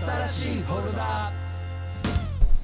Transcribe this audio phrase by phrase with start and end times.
[0.00, 1.30] 新しいフォルダ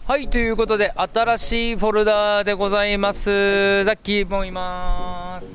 [0.07, 3.85] はい、ということで、新しいフォルダでございます。
[3.85, 5.49] ザッキーもいます。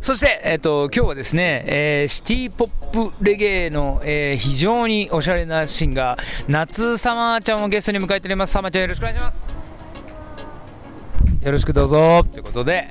[0.00, 8.52] そして、えっ、と、今日はですね、えーシティポップレゲエの、えー非常におしゃれなシンガー、夏サマーちゃんをゲストに迎えております。
[8.52, 9.46] サマーちゃんよろしくお願いします。
[11.44, 12.24] よろしくどうぞ。
[12.24, 12.88] ということで、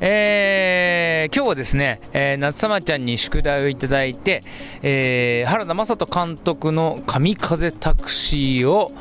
[0.00, 4.42] えー今日はですね、えー夏様ちゃんに宿題をいただいて、
[4.82, 8.92] えー原田雅人監督の神風タクシーを、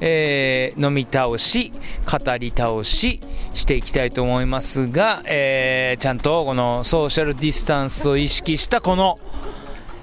[0.00, 1.72] えー飲み倒し、
[2.10, 3.20] 語り倒し
[3.54, 9.18] していきたいと思いますが、えーちゃんとこのソーシャルディスタンスを意識したこの、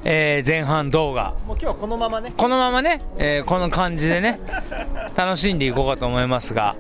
[0.04, 2.34] えー前半動画、もう今日はこのままね。
[2.36, 4.40] このままね、えーこの感じでね、
[5.16, 6.76] 楽しんでいこうかと思いますが、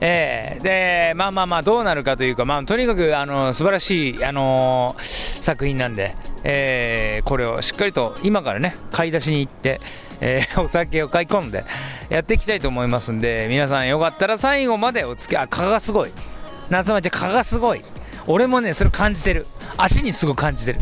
[0.00, 6.14] えーで、まあまあまあ、どうなるかというか、まあ、とにかく、あの、素晴らしい、あのー作品なんで、
[6.44, 9.80] えーこれをしっかりと今からね、買い出しに行って、
[10.20, 11.64] えー お酒を買い込んで、
[12.08, 16.12] やっていきたいと思いますんで、皆さんよかったら最後までお付き合い、あ、蚊がすごい。
[16.70, 17.82] 夏町蚊がすごい。
[18.26, 19.46] 俺もね、それ感じてる。
[19.76, 20.78] 足にすごく感じてる。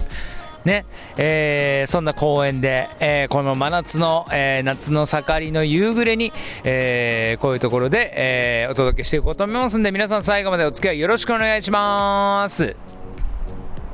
[0.69, 0.85] ね、
[1.17, 6.31] えーそんな公園で、えーこの真夏の、えー夏の盛りの夕暮れに、
[6.63, 12.77] えーこういうところで、えーお届けしていこうと思いますんで、皆さん最後までお付き合いよろしくお願いします。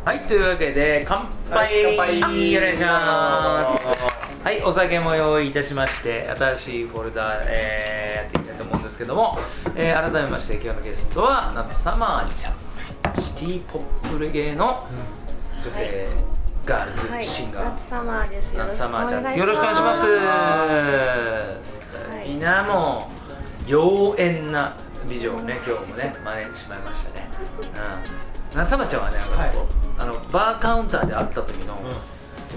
[0.04, 2.56] はい、というわけで、乾杯、はい乾杯。
[2.56, 3.86] お願いします。
[4.44, 9.38] はい、お酒も用意いたしまして、新しいフォルダ、えーやっていきたいと思うんですけども、
[9.76, 14.86] えー改めまして今日のゲストは、夏サマーちゃん、シティポップレゲエの
[15.64, 16.08] 女性、
[16.64, 17.64] ガールズはい、シンガー。
[17.74, 18.54] 夏サマーです。
[18.56, 19.38] よろ夏しくおサマーちゃんです。
[19.38, 19.38] 願いします。
[19.38, 20.64] よろしくお願いしま
[21.64, 22.26] す。
[22.26, 23.10] いみんなも
[23.68, 24.72] う妖艶な
[25.08, 27.28] 美女をね、今日もね、招いてしまいましたね。
[28.52, 28.58] うん。
[28.58, 29.66] 夏サマーちゃんはね、なんかこ
[29.98, 31.78] う、あのバーカウンターで会った時の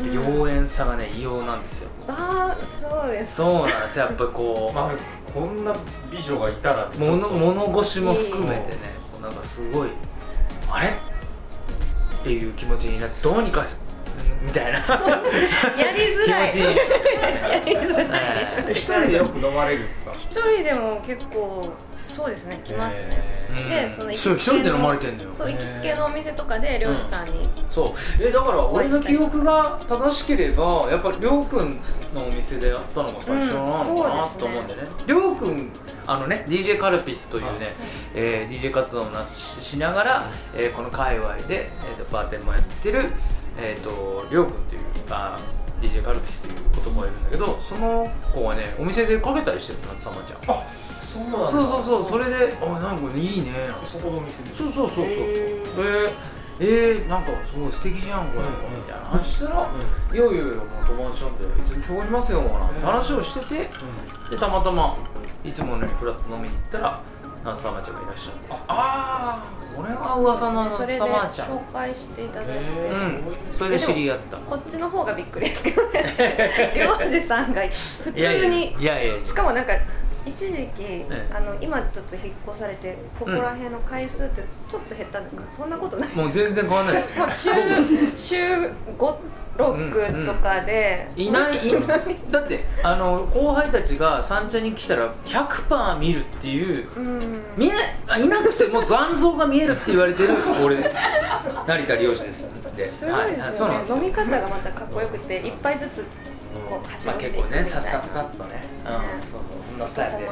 [0.01, 1.89] 妖艶さがね、異様なんですよ。
[2.07, 3.35] あー、すごいです。
[3.35, 4.05] そうなんですよ。
[4.05, 4.91] やっぱりこ まあ
[5.33, 5.75] こんな
[6.09, 8.81] 美女がいたらう、物物腰も含めてね、
[9.21, 9.89] なんかすごい、
[10.71, 10.87] あれ？
[10.87, 10.91] っ
[12.23, 13.65] ていう気持ちになって、どうにか
[14.41, 14.79] みたいな。
[14.79, 16.59] やりづらい。
[16.59, 16.69] や
[17.65, 18.35] りづらい。
[18.35, 20.11] はい一人でよく飲まれるんですか？
[20.17, 21.69] 一人でも結構
[22.07, 23.47] そうですね来ますね。
[23.51, 27.49] うんでその行きそう一つけの人で飲まれてんのよそう行きつけのお店とかで漁師さんに。
[27.69, 27.85] そ
[28.19, 31.79] うえだから俺の記憶が正しければやっぱりりょうくん
[32.13, 35.71] のお店でやったのが最初なのかな、うんねと思うんでねりょうくん
[36.05, 37.73] あのね DJ カルピスというね、
[38.15, 39.29] えー DJ 活動をなし
[39.63, 40.23] しながら、
[40.55, 43.03] えーこの界隈で、えーとバーテンもやってる
[43.59, 45.37] えっ、とりょうくんというあ
[45.81, 50.55] DJ カルピスという男がいるんだけどその子はねお店でかけたりしてるのさまちゃん。
[50.55, 50.63] あ
[51.01, 51.51] そうなんだ。
[51.51, 53.53] そうそうそうそれであなんかいいね
[53.85, 54.49] そこのお店で。
[54.49, 55.05] そうそうそうそう。
[55.05, 56.07] へー。
[56.09, 59.05] でえー、なんかすごい素敵じゃんこれ、うんみたいな。
[59.05, 59.69] 話したら、
[60.11, 61.37] いやいやいやもう友達なん。
[61.37, 63.69] でいつも紹介しますよなんて話をしてて、
[64.31, 64.97] でたまたま
[65.45, 67.01] いつものようにフラッと飲みに行ったら
[67.47, 68.39] 夏サマーちゃんがいらっしゃって。
[68.49, 71.47] ああーそれが噂の夏それでサマーちゃん。
[71.47, 72.53] 紹介していただいて。
[72.55, 73.23] うん。
[73.51, 74.37] それで知り合った。
[74.37, 76.73] こっちの方がびっくりですけどね。
[76.75, 77.61] 漁師さんが
[78.03, 79.25] 普通いやいやにいやいやいや。
[79.25, 79.71] しかもなんか
[80.27, 86.15] 一時期、えあの今ちょっと引っ越されてここら辺の回数ってちょっと減ったんですか、そんなことない。
[86.15, 87.17] もう全然変わんないです。
[87.19, 87.49] もう週
[88.15, 88.35] 週
[88.97, 91.67] 56とかで、いない。
[91.67, 91.75] い
[92.29, 96.87] だってあの後輩たちが三茶に来たら100%見るっていう。
[96.97, 97.43] うん。
[97.55, 97.71] 見え
[98.07, 100.33] あいなくても残像が見えるって言われてる
[100.63, 100.77] 俺
[101.65, 103.73] 成田漁師ですですごいですよね。
[103.73, 103.97] なんですよ。
[103.97, 106.05] 飲み方がまたかっこよくて一杯ずつ
[106.69, 108.91] こうまあ、ごしていくみたいな、結構ねさっさっさっとね、うん、
[109.31, 110.31] そうそうそんなスタイルで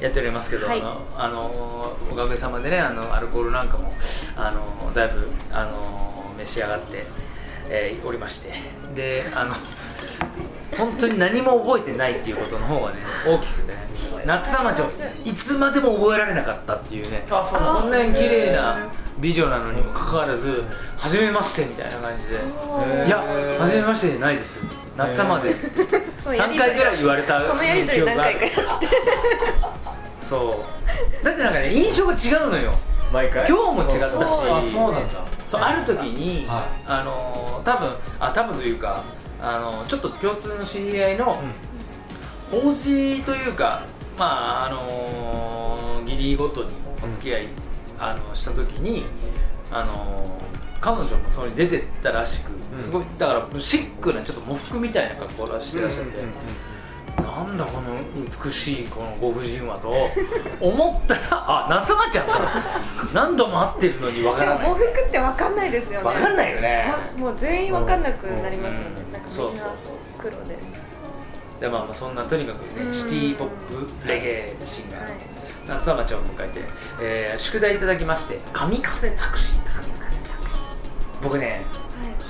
[0.00, 0.80] やっておりますけど、はい。
[0.80, 3.92] あのあのおかげさまでねあのアルコールなんかも
[4.36, 7.04] あのだいぶあの召し上がって、
[7.68, 8.52] えーおりまして。
[8.94, 9.54] であの
[10.76, 13.82] 本当に何も覚えてないっていうことの方がね大きくてね。
[14.24, 14.82] 夏様町
[15.24, 17.26] いつまでも覚えられなかったっていうね。
[17.30, 17.80] あそうなんだ。
[17.82, 18.88] こんなに綺麗な
[19.18, 20.62] 美女なのにもかかわらず
[20.96, 22.36] 初めましてみたいな感じで。
[23.06, 23.20] いや
[23.58, 24.92] 初めましてじゃないです。
[24.96, 25.52] 夏様で。
[25.52, 28.88] す3回ぐらい言われたそのやりとり何回かやって。
[30.20, 30.64] そ
[31.20, 31.24] う。
[31.24, 32.72] だってなんかね印象が違うのよ。
[33.12, 33.46] 毎回？
[33.48, 34.12] 今日も違ったし。
[34.12, 35.14] そうあそうなんだ。
[35.48, 36.62] そうある時に、はい。
[36.86, 37.90] あのー多分
[38.20, 39.02] あ多分というか
[39.42, 41.36] あのーちょっと共通の知り合いの
[42.50, 43.82] 法事というか
[44.18, 47.48] まああのー義理ごとにお付き合い、
[47.98, 49.04] あのした時に
[49.70, 50.32] あのー
[50.80, 52.82] 彼女もそれに出てったらしく、うん。
[52.82, 56.24] すごいだからシックなちょっと喪服みたいな格好をしてらっしゃって、
[57.22, 57.94] なんだこの
[58.44, 59.92] 美しいこのご婦人はと
[60.60, 62.40] 思ったらあ夏間ちゃんか。
[63.14, 64.58] 何度も会ってるのにわからない。
[64.64, 66.06] でも喪服って分かんないですよね。
[66.06, 69.96] わかんないよね、ま、もう全員分かんなくなりますよね、うんなんかみんなそうそうそう。
[70.18, 70.58] 黒で。
[71.60, 72.94] でまあまあそんなとにかくね、うん。
[72.94, 73.48] シティポッ
[74.02, 75.12] プレゲエシンガー、はい。
[75.68, 76.60] 夏山町を迎えて、
[77.00, 81.22] えー宿題いただきまして「神風タクシー」神風タクシー。
[81.22, 81.62] 僕ね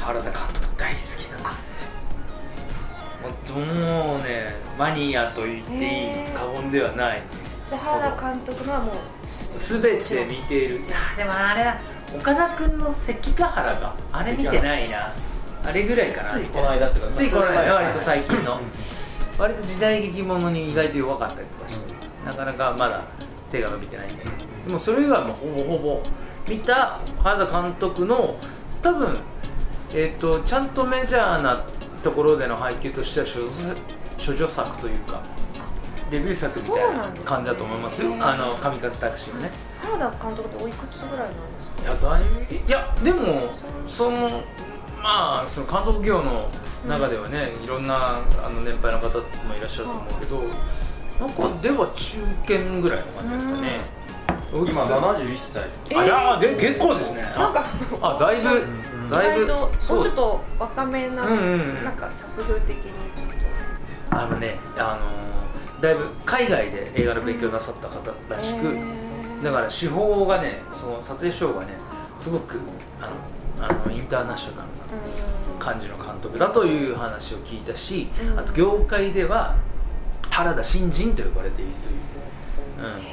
[0.00, 0.14] はい。
[0.14, 1.02] 原田監督大好き
[1.42, 1.90] なんですよ。
[3.54, 7.22] もうねマニアと言っていい過言ではない。
[7.68, 8.94] じゃあ原田監督のはもう
[9.54, 10.74] 全て見ている。
[10.76, 11.78] いやでもあれだ
[12.14, 15.10] 岡田君の関ヶ原があれ見てないな
[15.64, 16.30] あれぐらいかな。
[16.30, 17.74] ついこの間っていうかついこの間。
[17.74, 17.98] 割とは。
[17.98, 18.00] い。
[18.04, 18.60] 最近の
[19.38, 21.92] 割と時代劇ものに意外と弱かったりとかして
[22.26, 23.02] なかなかまだ
[23.50, 24.24] 手が伸びてないんで。
[24.24, 26.02] でもそれ以外もほぼほぼ
[26.48, 28.36] 見た原田監督の
[28.82, 29.16] 多分
[29.94, 31.64] えっ、とちゃんとメジャーな
[32.02, 33.26] ところでの配給としては
[34.24, 35.20] 処女作というか
[36.10, 38.10] デビュー作みたいなそうなんですね感じだと思いますよ。
[38.10, 39.50] へーあの神風タクシーのね。
[39.82, 41.82] 原田監督っておいくつぐらいなんですか？
[41.82, 43.52] いやだいぶいやでも
[43.88, 44.42] その
[45.02, 46.48] まあその監督業の
[46.88, 49.24] 中ではね、いろんなあの年配の方も
[49.56, 50.38] いらっしゃると思うけど、
[51.26, 53.80] なんかでは中堅ぐらいの感じですかね、
[54.52, 55.98] 今71歳。
[55.98, 57.22] あいやで結構ですね。
[57.22, 57.64] なんか
[58.00, 59.10] あだいぶ、ん。
[59.10, 60.00] だいぶもそう。
[60.00, 61.84] うちょっと若めな、うんうんうん。
[61.84, 62.82] なんか作風的に
[63.16, 63.28] ちょっ
[64.08, 64.16] と。
[64.16, 65.32] あのねあのー
[65.82, 68.72] だいぶ海外で映画の勉強なさった方らしく、
[69.42, 71.72] だから手法がねその撮影手法がね
[72.20, 72.60] すごく
[73.00, 73.10] あの
[73.60, 78.38] あのインターナショナルな感じの監督だという話を聞いたし、うん。
[78.38, 79.56] あと業界では
[80.30, 81.96] 原田新人と呼ばれているという、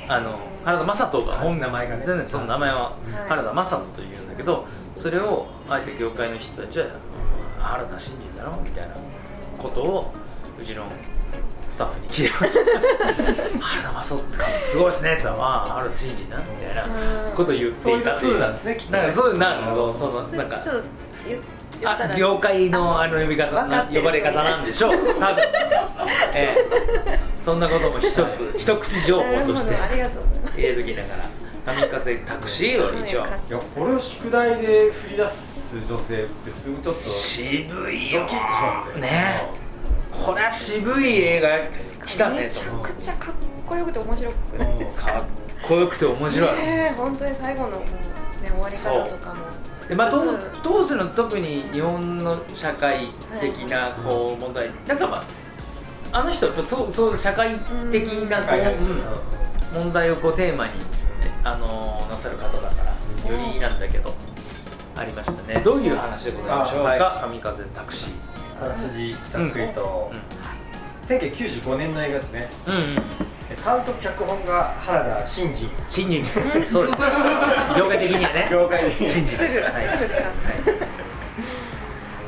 [0.06, 2.04] うん、あの原田雅人が本名前がね。
[2.06, 3.30] 全然その名前ははい。
[3.30, 4.66] 原田雅人というんだけど
[4.96, 6.92] それをあえて業界の人たちはうん
[7.62, 8.96] 原田新人だろみたいな
[9.58, 10.14] ことを
[10.60, 10.84] うちの
[11.70, 12.60] スタッフに聞いてました
[13.60, 14.18] 原田雅人
[14.66, 16.86] すごいですねって言ったらまあ原田新人なみたいな
[17.36, 18.18] ことを言っていた。
[18.18, 19.00] そういう通なんですねきっとね。
[19.00, 20.58] なんかそういうなんかそうそうそれなんか
[21.86, 24.92] あら業界のあの呼び方分かってる呼ばれ方なんでしょう。
[25.20, 25.44] 多分、
[26.34, 31.30] ええ、そんなことも一つ一口情報として入れときながら
[31.66, 33.22] 神風タクシーを一応。
[33.22, 38.22] いやこれを宿題で振り出す女性ってすぐちょっと渋いよ。
[38.22, 39.02] ドキッとしますね。
[39.02, 39.69] ね
[40.26, 41.50] これは渋い映画
[42.06, 43.34] 来たねめちゃとくちゃかっ
[43.68, 45.24] こよくて面白くて、うんかっ
[45.68, 46.58] こよくて面白い。
[46.58, 47.86] ねえ本当に最後のね、
[48.42, 49.46] 終わり方とかも。
[49.88, 50.12] でまあ、
[50.64, 53.08] 当時の特に日本の社会
[53.42, 55.18] 的なこう問題、なんかま
[56.14, 57.56] ああの人やっぱそうそう社会
[57.92, 59.04] 的なこう、はいはいうん。
[59.74, 60.72] 問題をこうテーマに、
[61.44, 62.92] あのーなさる方だから
[63.32, 64.14] よりなんだけど
[64.96, 65.62] ありましたね。
[65.64, 70.12] どういう話でございましょうか、あは神風タクシーあらすじざっくりと、
[71.08, 72.50] 1995年の映画ですね。
[72.68, 73.04] うん、うんうん、監
[73.86, 76.26] 督脚本が原田真二新人
[76.68, 77.00] そうです。
[77.78, 78.48] 業界的にはね。
[78.52, 79.56] 業界で新人すぐす。
[79.56, 81.00] ぐ使って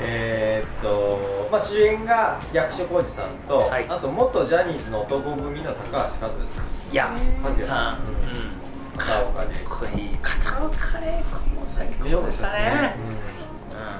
[0.03, 3.85] えーっと、まあ、主演が役所広司さんと、はい。
[3.87, 6.29] あと元ジャニーズの男組の高橋和
[6.91, 7.11] いや
[7.43, 8.15] 和也さん、うん。
[8.15, 8.17] う
[8.57, 8.61] ん。
[8.97, 12.95] 片岡でかっこいい片岡玲子も最高でしたね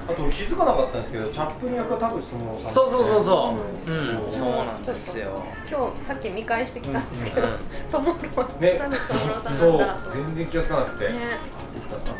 [0.08, 3.54] あと気づかなかったんですけどチャップリン役は田口智朗さんそうそうそうそそ
[3.90, 3.92] う。
[3.92, 4.26] う、なん。
[4.26, 5.42] そうなんですよ。
[5.70, 7.58] 今日さっき見返してきたんですけどうん
[7.90, 9.78] トモロね田口智朗さんそう
[10.12, 11.18] 全然気がつかなくて、ね。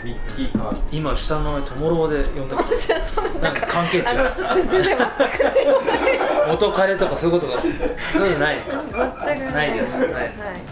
[0.05, 2.63] ミッキーカー今下の名前トモローで呼んだな
[3.43, 4.31] なんか関係値が。
[4.31, 4.45] ちょ
[6.55, 7.31] っとかそう。
[7.31, 9.99] いうことがそういうのないですか全くないです。
[9.99, 10.45] ないです。
[10.45, 10.55] はい。
[10.55, 10.63] うん。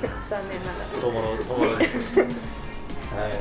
[0.28, 1.00] 残念ながら。
[1.00, 2.28] トモロートモローですはい。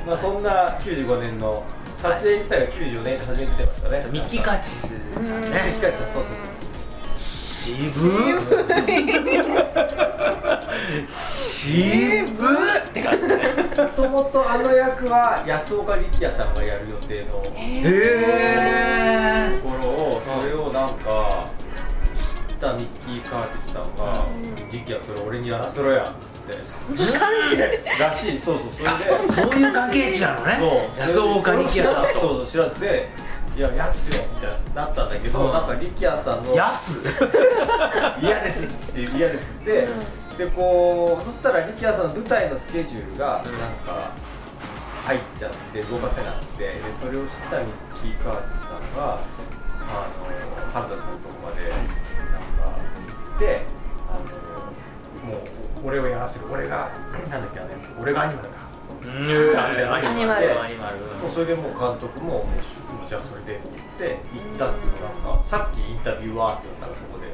[0.07, 0.49] まあ、そんな
[0.79, 1.63] 95年の
[2.01, 4.05] 撮影自体が94年で初めて出ましたね。
[4.11, 5.59] ミキカチスさんミキね。
[5.81, 6.33] カチさんそうそう
[7.15, 7.89] 渋
[11.07, 11.75] 渋
[12.45, 12.93] っ。
[12.93, 13.39] て感じね
[13.75, 21.49] そうもともとあの役は安岡力也さんがやる予定のとへえころをそれをなんか
[22.59, 24.25] たミッキー・カーティスさんが
[24.71, 28.03] 「力也それ俺にやらせろや」っつって。
[28.03, 28.39] らしい。
[28.39, 29.27] そうそうそれで。
[29.27, 30.57] そういう関係値なのね。
[30.59, 31.07] そう。
[31.07, 32.19] 安岡力也さんと。
[32.19, 33.09] そうそう知らずで
[33.55, 35.53] 「いややつよ」みたいになったんだけど、うん。
[35.53, 37.01] なんか力也さんのやす
[38.21, 39.87] 嫌ですって嫌ですって、
[40.37, 44.11] でこうそしたら力也さんの舞台のスケジュールがなんか
[45.05, 47.67] 入っちゃって動かせなくてでそれを知ったミッ
[48.01, 49.19] キー・カーティスさんが
[49.89, 50.29] あの
[50.71, 51.73] 原田さんのとこまで
[53.39, 53.61] って
[55.25, 56.45] もう俺をやらせる。
[56.51, 56.89] 俺が
[57.29, 57.69] なんだっけあれ
[58.01, 58.59] 俺がアニマルだ。
[59.01, 59.09] うん
[59.57, 59.69] ア
[60.11, 60.61] ニマル。
[60.61, 62.45] アニマルもうそれでもう監督もも
[63.05, 63.69] うじゃあそれでって
[63.99, 67.27] 言って行ったっていうのなんかさっきインタビューはって言ったらそこで。
[67.27, 67.29] へ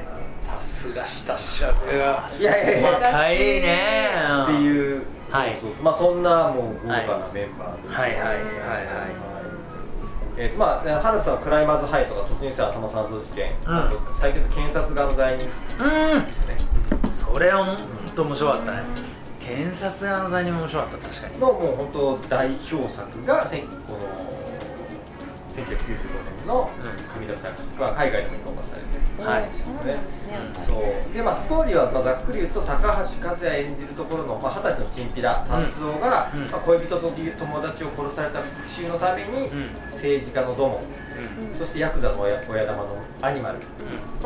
[0.00, 2.90] えさすが下調べがいやいやいや。
[2.92, 4.10] 若いね。
[4.44, 5.56] っていう、はい。
[5.56, 5.82] そうそうそう。
[5.84, 8.44] まあそんなもう豪華なメンバーで、はいはいはいはい
[10.36, 13.90] えーとまあ、原田さんはクライマーズハイとか突入した浅間山荘事件、うん。
[14.18, 15.48] 最近の検察側の罪人
[15.78, 16.24] うん。
[16.24, 16.56] ですね。
[17.10, 17.76] それは本
[18.16, 18.82] 当面白かったね。
[19.38, 21.38] 検察側の罪人も面白かった確かに。
[21.38, 23.98] のもう本当代表作がこの
[25.54, 29.28] 1995年のうん神田作詞は海外でも評価されてる。
[29.28, 29.48] はい。
[29.54, 30.66] そうなんですね、うん。
[30.66, 31.14] そう。
[31.14, 36.50] でまあストーリーはまあざっくり言うと高橋和也演じるところのまあ二十、歳のチンピラ達夫が、うん。
[36.50, 39.70] まあ、恋人と友達を殺された復讐のために、うん。
[39.92, 40.84] 政治家のドモン
[41.52, 41.58] うん。
[41.58, 43.58] そしてヤクザの親親玉のアニマル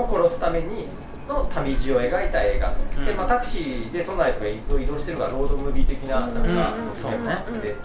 [0.01, 0.89] を殺すために
[1.29, 3.05] の旅路を描いた映画、うん。
[3.05, 6.95] でまあ、タクシーで都内とか伊豆を移動してるからロードムービー的ななんか、うん。
[6.95, 7.37] そうね。
[7.63, 7.77] で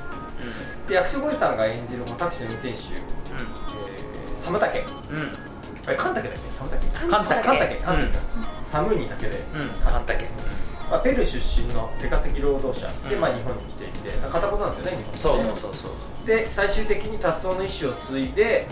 [0.88, 2.96] で役所ゴリさんが演じるタクシーの運転手、
[4.44, 4.80] えー、寒竹。
[4.80, 5.18] うん。
[5.18, 5.32] うん
[5.86, 6.40] あれ神竹だっけ？
[6.50, 6.88] 寒竹。
[7.00, 7.76] 神竹。
[7.84, 8.20] 神竹。
[8.72, 9.44] 寒いに竹で。
[9.54, 10.30] うん神竹。
[10.92, 12.88] まあ、ペルー出身の出稼ぎ労働者。
[13.10, 13.22] で、うん。
[13.22, 14.10] まあ、日本に来ていて。
[14.32, 15.88] 片言なんですよね日そう本そうそうそ
[16.24, 16.28] う。
[16.28, 18.66] で最終的に達夫の意思を継いで、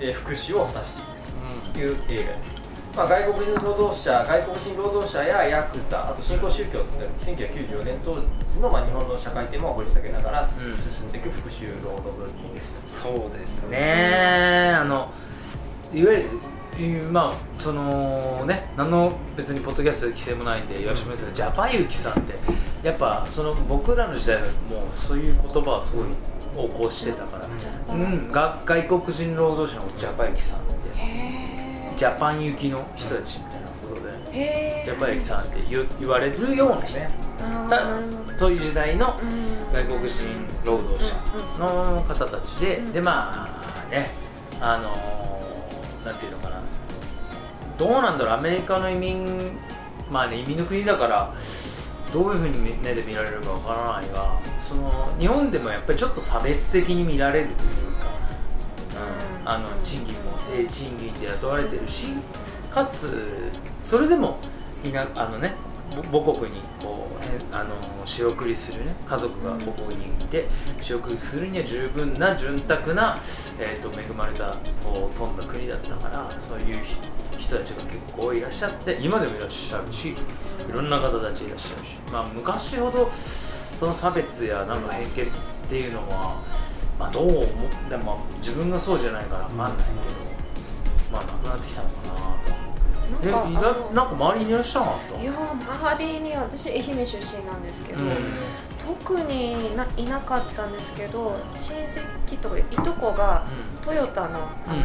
[0.00, 2.49] うえー復讐を果たしていくんという映画です、
[2.96, 8.20] まあ、外国人労働者外国人労働者やヤクザあと新興宗教って1994年当時
[8.60, 10.50] の、まあ、日本の社会テーマを掘り下げながらん。
[10.50, 14.70] 進んでいく復讐ロードムービーです、そうですね。
[14.72, 15.10] あの
[15.92, 22.34] いわゆるまあそのね何の別にポッドキャストで規制もないんで言わせてもらいますけどジャパユキさんって
[22.82, 24.50] やっぱその僕らの時代はもう
[24.96, 26.06] そういう言葉はすごい
[26.56, 30.98] 横行してたから、うん、が外国人労働者のジャパユキさんって。
[30.98, 31.29] へ
[32.00, 36.98] ジャパン行きの人たちみたいなことでジャパユキさんって言う言われるような人。
[36.98, 37.10] ね
[38.38, 39.70] そういう時代のうん。
[39.70, 40.24] 外国人
[40.64, 43.46] 労働者の方たちで、うんでま
[43.86, 44.08] あね
[44.62, 46.62] あのーなんていうのかな。
[47.76, 48.34] どうなんだろう。
[48.34, 49.58] アメリカの移民
[50.10, 51.34] まあね移民の国だから
[52.14, 57.68] どういうふうに目で見られるかわからないがその日本でもやっぱりちょっと差別的に見られるという
[58.00, 58.09] か、うん、
[59.44, 62.06] あの賃金も低賃金で雇われてるし
[62.70, 63.50] かつ
[63.84, 64.38] それでも
[65.14, 65.54] あのね
[66.12, 67.74] 母国にこう、えあの
[68.06, 70.46] 仕送りするね家族が母国にいて
[70.80, 73.18] 仕送りするには十分な潤沢な、
[73.58, 74.54] えー、と恵まれた
[74.84, 77.20] こう富んだ国だったからそういう人
[77.50, 80.14] 人たちが結構いらっしゃって今でもいらっしゃるしい
[80.72, 83.10] ろんな方たちいらっしゃるし、まあ、昔ほど
[83.80, 86.42] その差別やなんか偏見っていうのは、
[87.00, 87.44] まあ、どう思っ
[87.88, 89.96] ても自分がそうじゃないから分かんないけど、
[91.10, 92.12] まあなくなってきたのかな
[92.44, 92.60] と。
[93.32, 95.20] なんかなんか周りにいらっしゃらなかった？
[95.20, 96.92] いやー周りに私愛媛出
[97.38, 98.10] 身なんですけど、うん。
[99.02, 103.46] 特にないなかったんですけど親戚とかいとこが
[103.84, 104.82] トヨタのあの、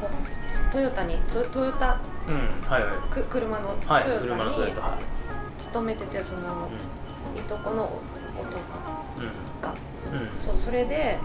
[0.00, 0.10] ほ
[0.70, 2.00] トヨタにトトヨタ？
[2.28, 2.92] うん、うん、はいはい。
[3.10, 4.74] く車のトはいヨタに
[5.58, 6.68] 勤めててその
[7.36, 9.62] いとこのおお父さん。
[9.62, 9.74] が
[10.40, 11.18] そうそれで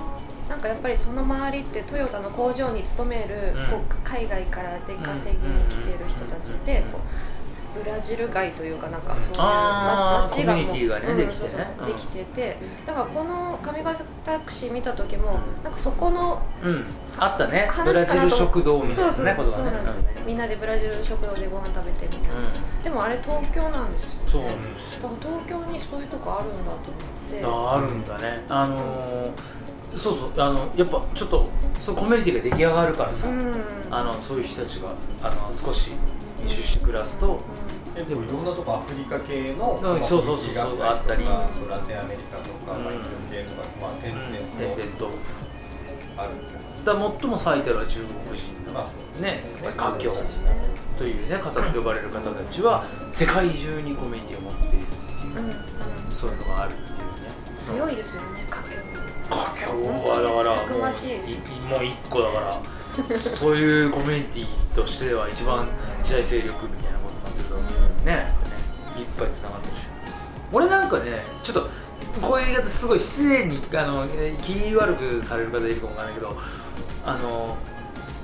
[0.49, 3.67] なんかやっぱりその周りってトヨタの工場に勤める、うん。
[3.67, 6.91] こう海外から出稼ぎに来てる人たちで、うん。
[6.91, 11.47] こうブラジル街というかなんかそういう、街がもうコミュニティがねうんできてね。
[11.47, 11.93] そうそううん。
[11.93, 15.63] できててだからこの神風タクシー見た時も、うん。
[15.63, 16.85] なんかそこのうん、
[17.17, 17.67] あったね。
[17.69, 22.83] 話ブラジル食堂みたそうそういなねことそうがねなんですよね、みんなでブラジル食堂でご飯食べてみたいな、うん。
[22.83, 28.43] でもあれ東京なんですよ、ね、そうなんですだから東京にそういうとこあるんだと思ってああるんだね。
[28.49, 33.53] あのー、そうそうあのやっぱちょっとそうコミュニティが出来上がるからさ、うん。
[33.89, 34.91] あのそういう人たちが
[35.21, 35.91] あの少し
[36.41, 37.39] 密集して暮らすと、
[37.95, 41.23] えでもいろんなとこアフリカ系の、うんそうそうそうそうあったり。
[41.25, 42.83] ラテンアメリカとか、うん。
[42.83, 45.11] まあ、インド系とか、まあ、点々とと
[46.17, 46.31] ある
[46.85, 49.43] だ最も最たるは中国人の、まあね。
[49.75, 50.11] 華僑。
[50.97, 55.49] というね方と呼ばれる方たちは世界中にコミュニティを持っているっていう、うん。
[55.49, 56.11] うん。
[56.11, 56.75] そういうのがある
[57.75, 58.55] 強いですよね家
[59.29, 59.75] 華僑
[60.07, 61.67] はだからもうい。
[61.67, 62.61] もう一個だから
[63.17, 65.67] そういうコミュニティとしては一番
[66.03, 68.27] 時代勢力みたいなことになってると思うねね
[68.97, 69.81] いっぱいつながってるし。
[70.53, 71.69] 俺なんかねちょっと
[72.21, 76.37] こういう言い方すごい失礼にあのえー気悪くされる方いるかもわからないけど
[77.05, 77.57] あの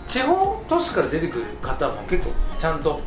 [0.07, 3.01] 地方都市から出てくる方も結構ちゃんと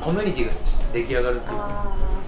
[0.00, 0.52] コミュニティが
[0.92, 1.52] 出来上がるっていう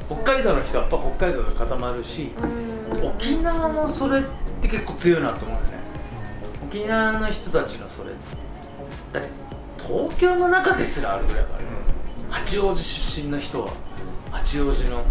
[0.07, 4.23] 北海道の人はやっぱ北海道で固まるし、うん沖縄のそれっ
[4.63, 5.83] て結構強いなと思うんだよね。
[6.69, 8.11] 沖縄の人たちのそれ
[9.13, 9.31] だって
[9.79, 11.63] 東京の中ですらあるぐらいだから。
[11.63, 11.67] ね
[12.29, 13.71] 八王子出身の人は
[14.33, 15.05] 八王子の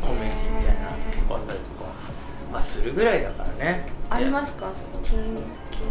[0.00, 1.90] コミュニティみたいなの結構あったりとか、
[2.52, 3.86] まあ、するぐらいだからね。
[4.10, 4.70] ありますか？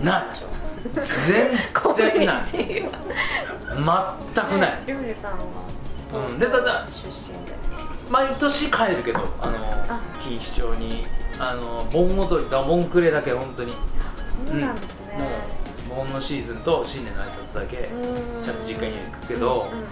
[0.03, 0.45] ない賞
[1.03, 1.51] 全
[2.13, 2.45] 然ない。
[2.51, 2.63] 全く
[4.59, 4.79] ない。
[4.85, 5.39] リュウジさんは？
[6.29, 6.39] うん。
[6.39, 7.53] でただ出身で。
[8.09, 9.57] 毎年帰るけどあの
[9.89, 9.99] あ。
[10.19, 11.05] 錦糸町に
[11.43, 13.73] あの盆踊りだ盆暮れだけ本当に。
[14.47, 15.17] そうなんですね。
[15.89, 19.87] もう盆のシーズンと新年の挨拶だけちゃんと実家には行くけど、うんうんうん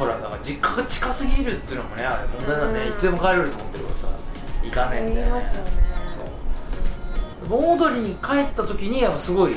[0.00, 2.88] ほらだから実家が近すぎるっていうのもねあれ問題だね、うん。
[2.88, 4.08] いつでも帰れると思ってるからさ
[4.64, 4.96] 行かね。
[4.96, 5.42] えんだよね。
[6.08, 6.22] そ
[7.44, 7.48] う。
[7.50, 9.56] 盆踊りに帰った時にやっぱすごい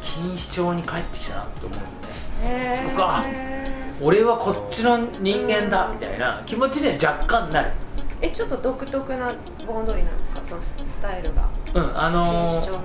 [0.00, 2.82] 錦糸町に帰ってきたなって思うんだよね。
[2.88, 3.24] そうか
[4.00, 7.72] 俺はこっちの人間だみたいな気持ちには若干なる。
[8.22, 9.34] えちょっと独特な
[9.66, 10.40] 盆踊りなんですか？
[10.44, 11.48] そのススタイルが。
[11.74, 12.80] うんあのーの。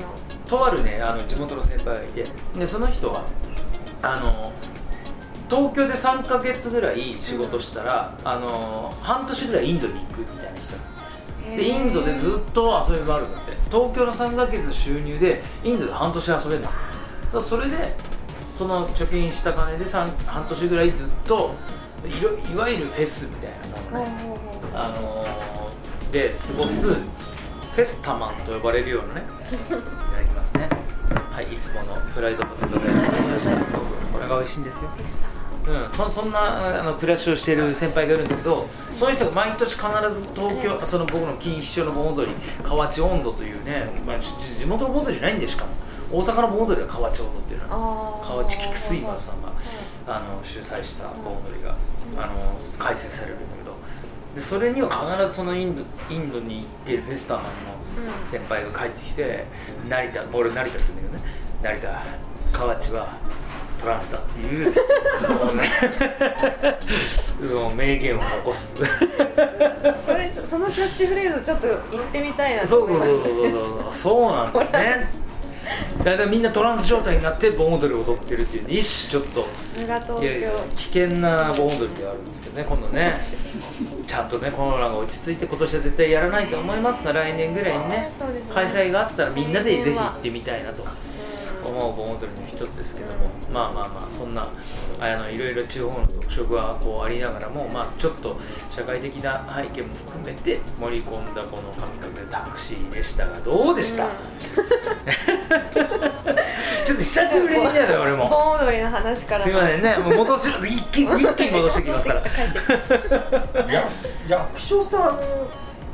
[0.48, 2.26] とあるねあの地元の先輩がいて。
[2.58, 3.24] でその人は
[4.02, 4.52] あの
[5.50, 11.58] 東京で3ヶ月ぐらい仕事したら、あの半年ぐらいインドに行くみたいな人。
[11.58, 13.52] でインドでずっと遊び回るんだって。
[13.70, 16.70] 東京の3ヶ月の収入でインドで半年遊べるの
[17.32, 17.76] そうそれで
[18.58, 21.54] その貯金した金で三半年ぐらいずっと
[22.06, 23.54] いろいわゆるフェスみたい
[23.92, 24.12] なものね、
[24.74, 25.71] あのー
[26.12, 30.70] で過ごすフェスタマンと呼ばれるようなねいただきますね。
[31.32, 34.90] はいいつものフライドポテトがやってきましたこれが美味しいんですよ。
[35.68, 45.66] うん、そそんなあの暮らしをしている先輩がいるんですけどその人が毎年必ず東京その僕の錦糸町の盆踊り河内温度というね、まあ、地地元の盆踊りじゃないんでしか。
[45.66, 45.72] も
[46.20, 47.68] 大阪の盆踊りは河内温度っていうの。
[47.70, 49.54] は河内菊水丸さんが
[50.08, 51.76] あの主催した盆踊りが
[52.18, 53.71] あの開催されるんだけど
[54.36, 57.50] でそれには必ずそのインドインドに行っているフェスタマンの
[58.26, 59.44] 先輩が帰ってきて
[59.90, 61.24] 成田俺成田って言うんだけどね。
[61.62, 62.06] 成田
[62.58, 63.18] 河内は
[63.80, 64.74] トランスだっていう
[67.76, 68.76] 名言を残す。
[69.96, 73.12] それそのキャッチフレーズちょっと言ってみたいなと思います。
[73.12, 73.58] そうそうそうそ
[73.90, 74.32] うそう。
[74.34, 75.10] なんですね
[76.04, 78.68] だからみんなトランス状態になって盆踊りを踊ってるっていう。
[78.68, 79.44] ね一種ちょ
[80.00, 80.24] っと。
[80.24, 83.18] いやいや京危険な盆踊りではあるんですけどね今度ね。
[84.08, 88.12] ちゃんとねコロナが落ち着いて今年は絶対やらないと思いますが来年ぐらいにね
[88.54, 90.84] 開催があったらみんなでぜひ行ってみたいなと。
[90.84, 91.11] うん
[91.68, 94.50] 思う盆踊りの一つですけども、まあまあまあそんな
[95.00, 98.38] あのいろいろ地方の特色がこうありながらも、まあ、ちょっと
[98.72, 104.12] 社会的な背景も含めて盛り込んだこの「神風タクシー」でしたがどうでした、うん。
[106.86, 108.28] ちょっと久しぶりにね俺も。
[108.28, 109.44] 盆踊りの話から。
[109.44, 109.98] すいませんね。
[109.98, 112.24] もう戻し一気に 一気に戻してきますから。
[114.28, 115.20] 役所さん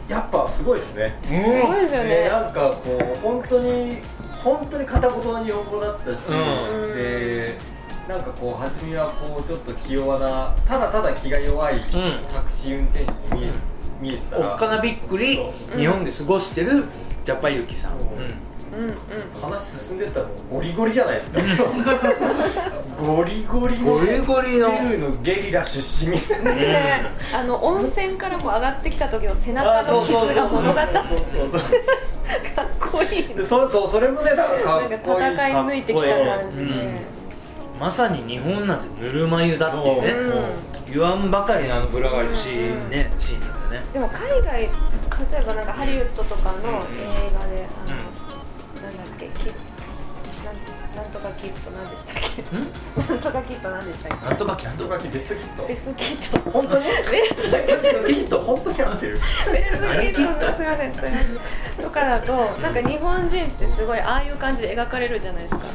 [0.10, 1.15] やっぱすごいですね。
[1.23, 1.38] すご
[1.77, 2.30] いですよね。
[2.30, 3.97] なんかこう本当に
[4.43, 6.95] 本当に片言の日本語だったし、うん。
[6.95, 7.58] で
[8.08, 13.52] なんかこう初めはこうちょっと気弱なただただ気が弱いタクシー運転手に見え,、
[14.00, 15.39] 見えてたらおっかなびっくり
[15.76, 16.86] 日本で過ごしてる
[17.26, 17.97] ジャパユキさん、う。
[17.97, 18.47] ん。
[18.73, 18.95] うんうん。
[19.41, 21.41] 話進んでったらゴリゴリじゃないですか。
[23.02, 24.71] ゴリゴリのゴリゴリの。
[24.71, 26.54] ペルーのゲリラ出身みたいな。
[26.54, 27.02] で
[27.36, 30.88] あの温泉からも上がってきた時の背中の傷が物語っう
[31.38, 31.69] そうそうかっ
[32.97, 36.99] こいいでそうそうそれもねなんかかなんかっこいい 戦い抜いてきた感じで、うん。
[37.79, 40.29] まさに日本なんてぬるま湯だってね、う。
[40.29, 40.43] ん。
[40.91, 43.86] 言わんばかりのあのぶらがりシーンね、シーンなんだね。
[43.93, 44.69] でも海外例
[45.39, 47.95] えばなんかハリウッドとかの映画で、あの
[50.97, 52.41] なんなんとかキットなんでしたっけ？
[53.13, 55.62] なんとかキットなんでしたっなんとかキャンドとかきベストキット。
[55.63, 56.51] けベストキット。
[56.51, 56.86] 本当に？
[56.86, 56.91] ベ
[57.23, 57.57] スト
[58.07, 58.39] キット。
[58.39, 59.13] 本当に合ってる。
[59.13, 60.53] ベストキット。
[60.53, 61.23] すいませんすいませ
[61.79, 61.83] ん。
[61.83, 65.65] とかだとなんか日本人ってすごいああいう感じで描かれるじゃないですか。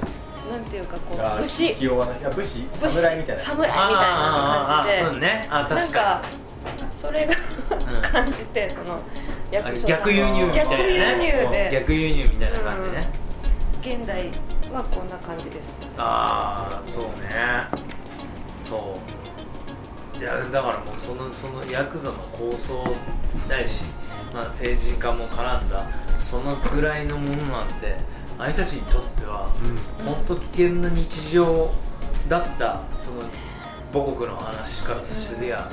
[0.51, 1.73] なんていうかこう武士。
[1.75, 2.63] 気弱ないや武士？
[2.81, 2.95] 武士。
[2.97, 3.43] 侍みたいな。
[3.43, 5.05] 侍みたいな感じで。
[5.05, 5.49] そうね。
[5.51, 6.23] あなん確かか
[6.93, 8.03] それがん。
[8.03, 9.01] 感じてその
[9.87, 10.79] 逆輸入みたいなね。
[10.83, 11.71] 逆輸入で。
[11.73, 13.09] 逆輸入みたいな感じね、
[13.81, 14.31] 現代
[14.73, 15.75] はこんな感じです。
[15.99, 17.67] ああそうね。
[18.57, 18.99] そ
[20.19, 20.19] う。
[20.19, 22.85] いやだからもうそのそのヤクザの構想
[23.49, 23.85] ないし、
[24.33, 25.85] まあ、政治家も絡んだ
[26.21, 27.97] そのぐらいのものなんて
[28.39, 29.49] ああいう人たちにとっては
[30.05, 31.69] 本当危険な日常
[32.29, 33.23] だったその
[33.93, 35.69] 母国の話からすりゃ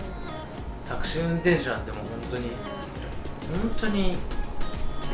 [0.88, 2.50] タクシー運転手なんてもう本当に
[3.62, 4.18] 本当に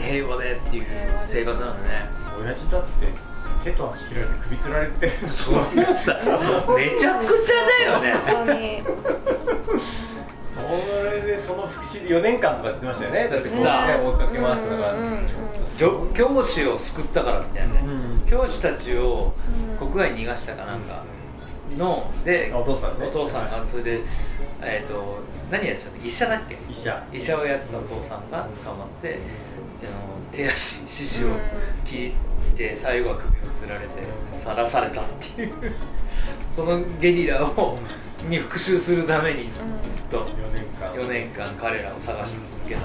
[0.02, 0.86] 平和でっていう
[1.24, 2.10] 生活なんだね。
[2.42, 3.35] 親父だって
[3.66, 5.56] 手と足切られて首つられてそう。
[5.56, 5.66] だ
[6.78, 8.14] めちゃくちゃだよね。
[8.28, 8.84] 本当に。
[10.54, 10.62] そ
[11.12, 13.28] れでその復讐で4年間とかって言ってましたよね。
[13.28, 14.98] だってこう追っかけ回すのがう。
[14.98, 15.20] んうんうん。
[15.78, 18.30] 教教師を救ったからみたいなね、うん。
[18.30, 19.34] 教師たちを
[19.80, 21.04] 国外に逃がしたかなんか
[21.76, 23.08] のでお父さんね。
[23.08, 24.00] お父さんがそれで、
[24.62, 25.18] えー、と
[25.52, 26.56] 何やってたの医者だっけ？
[26.72, 27.04] 医者。
[27.12, 29.18] 医者をやってたお父さんが捕まって
[29.82, 31.30] あの手足四肢を
[31.86, 32.14] 切
[32.54, 33.88] って最後は首をつられて
[34.38, 35.04] さらされたっ
[35.36, 35.54] ていう。
[36.50, 37.78] そのゲリラを
[38.28, 39.50] に復讐するために
[39.88, 40.94] ずっと4年間。
[40.94, 42.84] 4年間彼らを探し続けたっ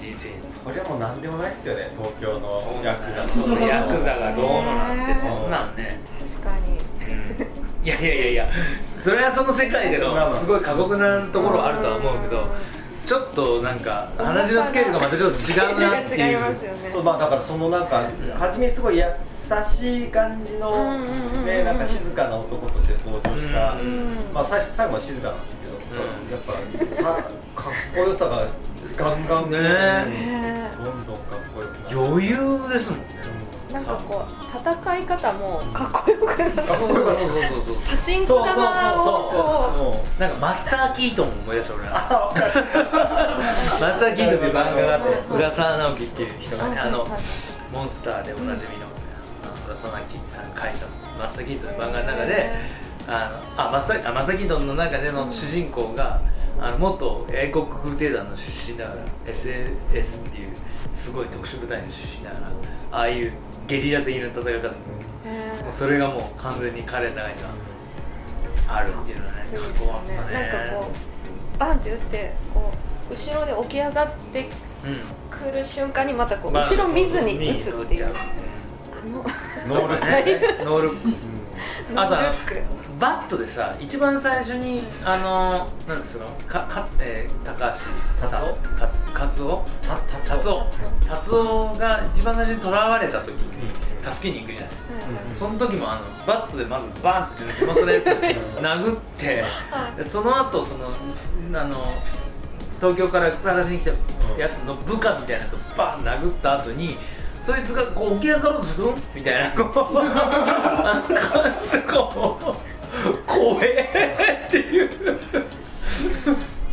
[0.00, 0.60] ていう人生です。
[0.60, 3.22] これはもう何でもないっすよね東京のヤクザ。
[3.22, 6.00] のそのヤクザがどうのなんてそんなんね。
[6.18, 6.78] 確かに。
[7.84, 8.46] いやいやいやいや。
[8.98, 12.46] それはその世界でのすごい過酷なところはあるとは思うけど
[13.08, 16.40] ちょっとなんか話のスケールがまたちょっと違うなって違いいう。
[16.40, 18.02] ねそうまあだからそのなんか
[18.38, 19.04] 初めすごい優
[19.64, 20.98] しい感じの
[21.42, 23.72] ねなんか静かな男として登場した。
[23.72, 27.22] うんうんまあ最初最後は静かなんですけどやっぱさ
[27.56, 28.46] かっこよさが
[28.94, 30.70] ガンガンねね。
[30.76, 32.36] どんどんかっこよくなる余裕
[32.74, 33.06] ですもんね
[33.72, 37.04] なんかこう戦い方もかっこよくなっそうそうそう
[37.64, 38.44] そうパチンそう。
[38.44, 40.20] そうそうコ玉をこそうもう。
[40.20, 42.08] なんかマスター・キートンを思い出した俺ら。
[42.10, 42.46] あわかる
[43.80, 47.06] マスター・キートンっていう漫画があって浦沢直樹っていう人うがねあの
[47.72, 48.86] モンスターでおなじみの
[49.44, 50.86] あの浦沢直樹さんが書いた
[51.18, 52.52] マスター・キートンの漫画の中で
[53.06, 56.20] あのあマスターあマスター・キートンの中での主人公が
[56.60, 60.52] あの元英国空挺団の出身だから SAS っていう
[60.94, 62.50] すごい特殊部隊の出身だから
[62.92, 63.32] ああいう
[63.66, 64.84] ゲリラ的な戦い方す
[65.26, 65.62] るへー。
[65.64, 67.50] もうそれがもう完全に彼の中には
[68.68, 70.18] あるっていうのはねかっこよかったね。
[70.32, 70.90] なんかこ
[71.56, 72.72] うバンって打ってこ
[73.10, 74.50] う後ろで起き上がってうん
[75.30, 78.06] くる瞬間にまたこうまあ後ろ見ずに打つっていう。
[78.06, 78.16] うんあ
[79.68, 82.32] ノールねノールのあとは
[82.98, 87.74] バットでさ一番最初にあのなんですかかか、えー、高橋
[88.12, 88.30] さん。
[88.76, 89.64] かカツオ？
[89.82, 89.96] た
[90.36, 90.64] 達夫
[91.04, 93.32] 達夫が一番最初に囚われた時。
[93.32, 93.68] に
[94.00, 94.70] 助けに行くじゃない。
[95.28, 95.34] うん。
[95.34, 99.44] その時もあのバットでまずバンって地元のやつ殴って
[99.96, 100.86] でその後その
[101.54, 101.84] あの
[102.76, 103.90] 東京から探しに来た
[104.40, 106.96] やつの部下みたいなやつをバン殴った後に
[107.42, 108.86] そいつがこう起き上がろうとする？
[109.14, 112.44] みたいなこうあの感じでこう
[113.26, 114.90] 怖えっていう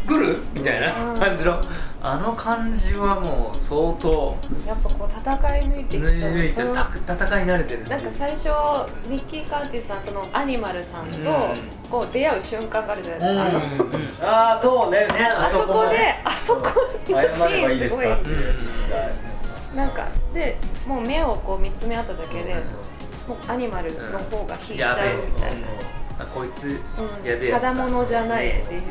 [0.07, 0.37] 来る？
[0.53, 1.61] みたいな感じの。
[2.01, 4.37] あの感じはもう相当。
[4.67, 8.49] やっぱこう戦い抜いていくと抜いて戦い慣れてるなんか最初
[9.09, 11.25] ミッキー・カーティスさんそのアニマルさんとうん。
[11.89, 13.85] こう出会う瞬間があるじゃないですか、
[14.21, 14.99] あのああそうね。
[14.99, 16.69] ねあそこであそこの
[17.01, 18.33] シーンごいですすかってい。
[18.33, 22.53] うなんかでもう目をこう見つめ合っただけで
[23.27, 25.67] もうアニマルの方が引いちゃうみたいな、
[26.19, 27.27] あこいつうん。
[27.27, 27.69] やべえやつだ。
[27.71, 28.81] ただものじゃないっていう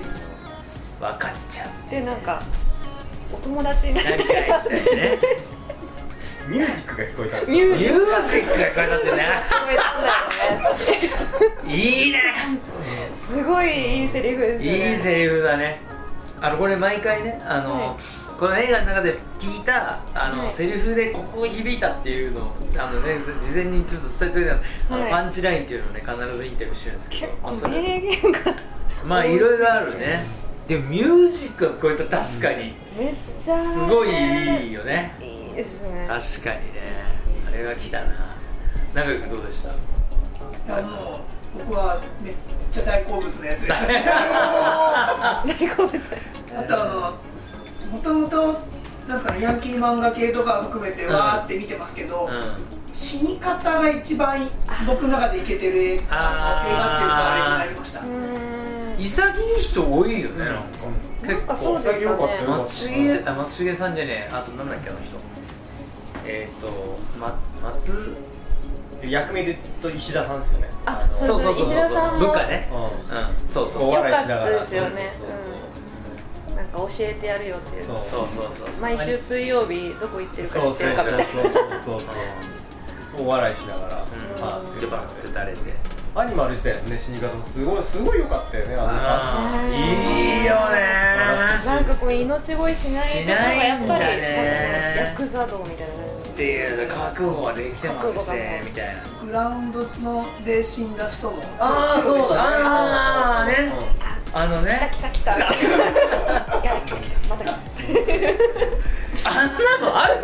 [1.04, 2.40] 分かっちゃうでなんか
[3.32, 4.10] お友達になって。
[4.10, 5.18] 何かいみたいなね
[6.46, 7.40] ミュージックが聞こえた。
[7.40, 9.22] ミューミジックが聞こえたんだよね。
[11.66, 12.20] いいね。
[13.16, 14.92] すごいいいセリフですよね。
[14.92, 15.80] いいセリフだね。
[16.42, 18.38] あのこれ毎回ねあの、はい。
[18.38, 20.52] この映画の中で聞いたあの、はい。
[20.52, 24.52] セリフでここ響いたっていうのをあのね事前にちょっと伝えてくれた
[24.94, 25.10] あの、はい。
[25.10, 27.38] パンチラインっていうのをね必ずインタビューしてるんですけ結ど。
[27.42, 28.38] まあ構名言が
[29.06, 30.26] まあいろいろあるね
[30.68, 35.14] でもミュージックがこういった確かにめっちゃすごいいいよね。
[35.20, 36.06] いいですね。
[36.08, 36.80] 確かにね。
[37.48, 38.06] あれが来たな。
[38.94, 39.70] 中君どうでした？
[39.70, 41.20] いやも
[41.54, 42.34] う僕はめっ
[42.72, 43.86] ちゃ大好物のやつでした。
[43.86, 44.04] ね
[45.60, 46.00] 大好物。
[46.56, 47.00] あとあの
[47.92, 48.52] もともと
[49.06, 52.42] なんですかねヤンキー漫画系とか含めてわーって見てますけど、うん。
[52.94, 54.48] 死に方が一番
[54.86, 58.00] 僕の中でいけてる映画っていうかあれになりました
[58.98, 60.64] 潔い人多いよねなんか。
[61.22, 62.42] なんかそうです潔かったよ。
[62.42, 64.32] よね松重あ松重さんじゃねえ。
[64.32, 65.16] あとなんだっけあの人。
[66.26, 68.16] えっ、ー、と、ま、松
[69.02, 70.68] 役名で言うと石田さんですよね。
[70.86, 72.68] あそうそう石田さんも部下ね。
[72.70, 72.78] うん。
[72.78, 73.48] うん。
[73.48, 75.12] そうそうおよかっ笑いしながらたですよね。
[75.18, 75.54] そううん
[76.56, 77.84] なんか教えてやるよっていう。
[77.84, 78.26] そうそうそう
[78.56, 78.80] そう。
[78.80, 81.24] 毎週水曜日どこ行ってるかそう知ってるかみたいな。
[81.24, 84.40] そうそうそうそうお笑いしながら、うん。
[84.40, 85.60] までバッて垂れて。
[85.83, 85.83] あ
[86.16, 91.04] アニマル自体のね死に方もすごいすごい良かったよねあのいいよね
[91.66, 94.04] なんかこう命乞いしないとこがやっぱり
[94.98, 99.02] ヤクザ道みたいな感じっていう覚悟ができてますねみたいな。
[99.24, 101.36] グラウンドので死んだ人も。
[101.60, 102.24] あーそうだ。
[102.24, 102.30] ね。
[102.64, 103.72] ああね。
[104.32, 104.90] あのね。
[104.92, 105.46] 来た来た来た。
[105.46, 110.14] いや来た来たまた来たあんなのある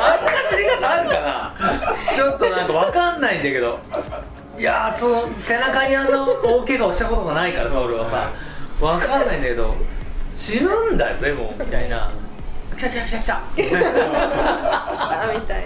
[0.00, 2.14] あんな知り方あるかな。
[2.14, 3.78] ちょっとなんかわかんないんだけど
[4.62, 8.30] いやーその背中にあの大怪我をしたことがないからさ俺はさ。
[8.80, 9.74] わかんないんだけど
[10.36, 12.08] 死ぬんだぜもうみたいな。
[12.68, 13.42] 来た来た来た来た。
[13.56, 15.64] あみたい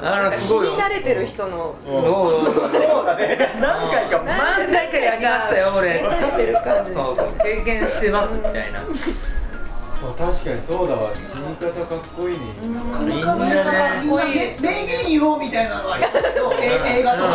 [0.00, 0.16] な。
[0.16, 0.72] あらすごいよ。
[0.72, 1.76] 死に慣れてる人の。
[1.84, 3.54] どうそうだね。
[3.60, 5.98] 何回か何回かやりましたよ俺。
[6.38, 7.04] てる感じです。
[7.04, 7.28] そうそう。
[7.42, 8.80] 経験してますみたいな
[10.04, 11.12] そう確かにそうだわ。
[11.16, 12.44] 死に方かっこいいね。
[12.60, 14.00] みんななかなかみんなね。
[14.02, 17.30] みんな名名言言おうみたいなのありますけど え映画とか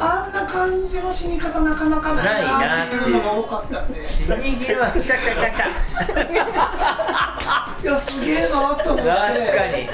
[0.00, 4.04] あんな感じの死に方なかなかないなっていうのが多かったんで。
[4.04, 4.74] 死に際。
[4.76, 6.44] は来た来た来た来た
[7.82, 8.82] いやすげえなと思って。
[8.82, 9.88] 確かに。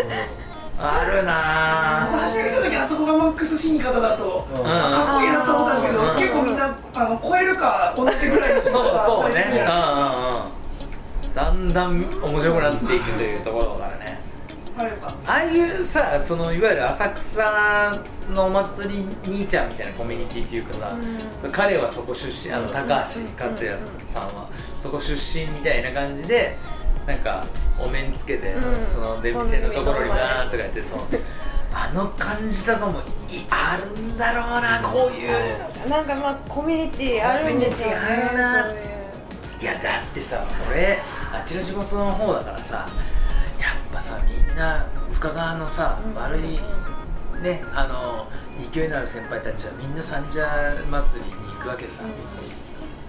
[0.83, 2.09] あるな。
[2.11, 4.67] 僕初め見た時あそこがマックス死に方だと、うん。
[4.67, 10.60] あかっこいいなと思ったんですけど、うん結構みんなあの超えるか同じぐらいの死にそう方されてるじゃないうん
[11.35, 14.21] だんだん面白くなっていくというところだからね。
[14.79, 17.99] あああいうさそのいわゆる浅草
[18.33, 20.97] のお祭り兄ちゃんみたいなコミュニティっていうかさ、
[21.45, 21.53] うん。
[21.53, 23.79] 彼はそこ出身あのうん高橋克也
[24.13, 24.49] さんは
[24.83, 26.57] そこ出身みたいな感じで
[27.07, 27.45] なんか
[27.79, 28.63] お面つけて、うん。
[28.95, 31.03] その出店のところになーとかやってその
[31.73, 35.89] あの感じとかもいあるんだろうなこういう。
[35.89, 36.03] な。
[36.03, 39.00] んかまあコミュニティあるんでしょうね
[39.61, 40.99] いやだってさ俺
[41.33, 42.87] あっちの地元の方だからさ
[43.59, 46.15] やっぱさみんな深川のさ、うん。
[46.15, 46.59] 悪い
[47.43, 48.27] ねあの
[48.73, 50.41] 勢いのある先輩たちはみんな三社
[50.91, 52.05] 祭りに行くわけさ、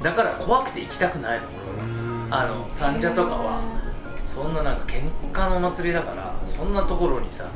[0.02, 1.92] だから怖くて行きたくないの俺
[2.30, 2.44] は。
[2.44, 3.82] あの三社とかは。
[4.26, 7.50] そんななんか喧嘩のお祭りだからそんなところにさ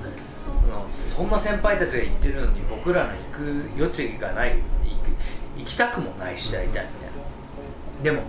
[0.89, 4.51] そんな先輩たちが行ってるのに僕らの行く余地がない。
[4.51, 4.62] 行く
[5.60, 6.91] 行きたくもないし大体みたいな。
[8.03, 8.23] でも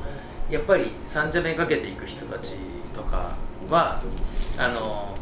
[0.51, 2.57] やっぱり三茶めかけていく人たち
[2.95, 3.33] とか
[3.69, 4.01] は
[4.59, 5.15] あの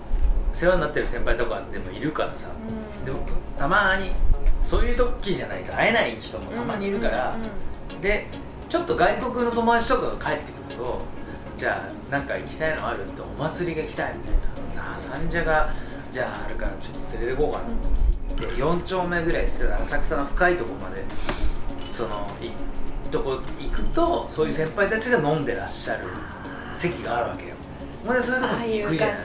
[0.52, 2.48] 世話になってる先輩とかでもいるからさ、
[3.04, 3.18] でも
[3.58, 4.12] たまに
[4.62, 7.36] そういう時じゃないと会えない人もたまにいるから、
[8.00, 8.26] で
[8.68, 11.00] ちょっと外国の友達とかが帰ってくると
[11.58, 14.34] じゃあなんか行きたいのあるとお祭りが行きたいみたい
[14.76, 14.84] な。
[14.84, 15.72] なあ三社が
[16.12, 17.74] じゃああるからちょっと連れて行こうかな。
[18.34, 21.02] って4丁目ぐらい浅草の深いところまで
[21.88, 22.50] そのい
[23.14, 26.08] とこ行くとそういう先輩たちが飲んでらっしゃる
[26.76, 27.54] 席があるわけよ。
[28.04, 29.16] ほんでそういうとこ行くじゃない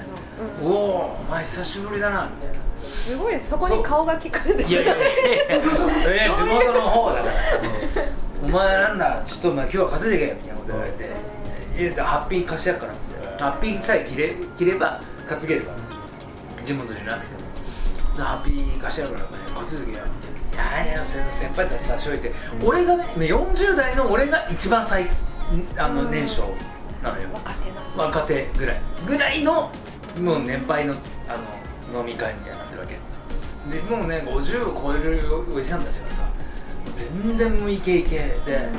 [0.64, 2.70] おおお前久しぶりだなみたいな。
[2.88, 5.06] すごいそこに顔が利くんですいやいやいや。
[6.14, 7.40] いやいや地元の方だからさ
[8.44, 11.10] 「お前なんだちょっとお前今日は稼いでけ」みたいなこと言われて
[11.94, 13.44] 「いやハッピー貸してやるから」っつって。
[13.44, 16.66] ハッピーさえ切れ切れば担げるから。
[16.66, 18.24] 地元じゃなくても。
[18.24, 20.29] ハッピー貸してやるからお前稼いでけよっていや
[20.60, 22.32] いや先先輩たち差し置いて、
[22.64, 25.06] 俺がね40代の俺が一番最
[25.78, 26.44] あの年少
[27.04, 27.30] なのよ。
[27.34, 28.82] 若手な若手ぐらい。
[29.08, 29.72] ぐらいの
[30.22, 30.94] もう年配の
[31.28, 31.38] あ
[31.94, 32.98] の飲み会みたいになってるわけ。
[33.70, 35.20] でもうね50を超える
[35.50, 36.30] おじさんたちがさ
[36.96, 38.70] 全然もうイケイケで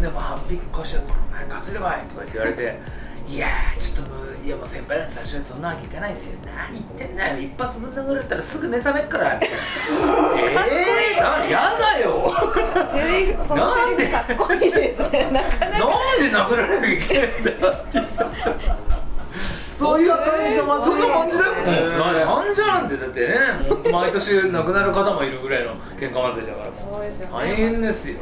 [0.00, 2.80] でもハッピー貸して「お前担いでこい」とか言われて
[3.28, 6.38] 「いやーちょっともういやもう先輩だって最初にそんなわけいかないですよ。
[6.44, 7.40] 何言ってんだよ。
[7.40, 9.56] 一発ぶん殴られたらすぐ目覚めっから」みたいな
[10.66, 12.34] 「えー、なやだよ
[12.92, 14.96] セリフそのセリフかっこいいで？
[14.96, 16.56] すねなかなかなんで？
[16.56, 18.26] 殴られなきゃいけないんだよ」って言った
[19.74, 22.14] そういう感じの祭りそんな感じだよ、へーまあ、
[22.46, 23.34] 三じゃなんてだってね
[23.92, 27.12] 毎年亡くなる方もいるぐらいの喧嘩祭りだからそうで？
[27.12, 27.92] すよね大変で？
[27.92, 28.18] すよ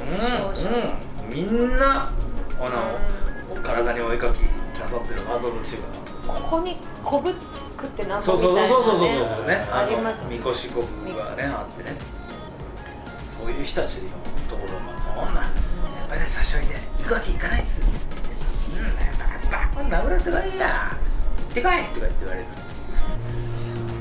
[0.00, 2.08] うんうんみんな
[2.60, 2.98] あの
[3.62, 4.38] 体にお絵描き
[4.80, 5.78] なさってるハードルのチー。
[5.78, 5.84] ム
[6.26, 11.90] ここにこぶつくってなんそうみたいなそうそうそうそうそうねありますのみこし国がねあってね
[13.38, 14.08] そういう人たちの
[14.48, 15.46] ところがそんなや
[16.06, 18.84] っぱり最初にね行くわけいかないっすうん
[19.50, 22.46] バッバッ殴られてないや行ってこいとか言って言われる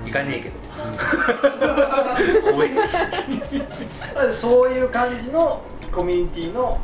[0.05, 0.55] 行かねえけど
[2.53, 2.97] 怖いし
[4.15, 6.79] まあそういう感じのコミュニティの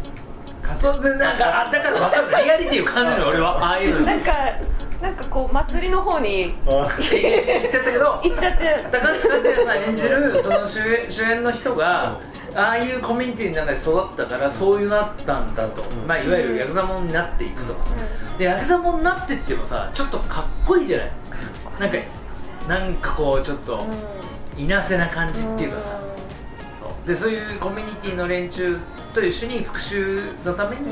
[0.76, 2.46] そうでなんかあだから分かる。
[2.46, 3.58] リアリティを感じるの俺は。
[3.58, 4.06] ああいうの。
[4.06, 4.32] なんか
[5.02, 6.54] なんかこう祭りの方に。
[6.66, 8.22] 言っちゃったけど。
[8.24, 8.86] 行っちゃって。
[8.92, 12.20] 高橋和也さん演じるその主演主演の人が
[12.56, 16.08] ああいうコミュニティの中で育ったからそういうなったんだと、うん。
[16.08, 17.96] まあ、いわゆるヤクザモンになっていくとかさ、
[18.38, 21.12] でヤクザモンになってってもさちょっとかっこいいじゃない？
[21.80, 21.98] なんか
[22.68, 23.86] なんかこうちょっと
[24.58, 26.08] いなせな感じっていうかさ、そ
[27.06, 27.08] う。
[27.08, 28.78] でそういうコミュニティの連中
[29.14, 30.92] と一緒に復讐のために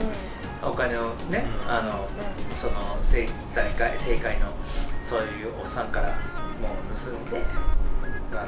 [0.63, 2.07] お金をね、あの
[2.53, 4.47] その政財界政界の
[5.01, 6.15] そういうおっさんからもう
[6.95, 7.41] 盗んで
[8.33, 8.47] あの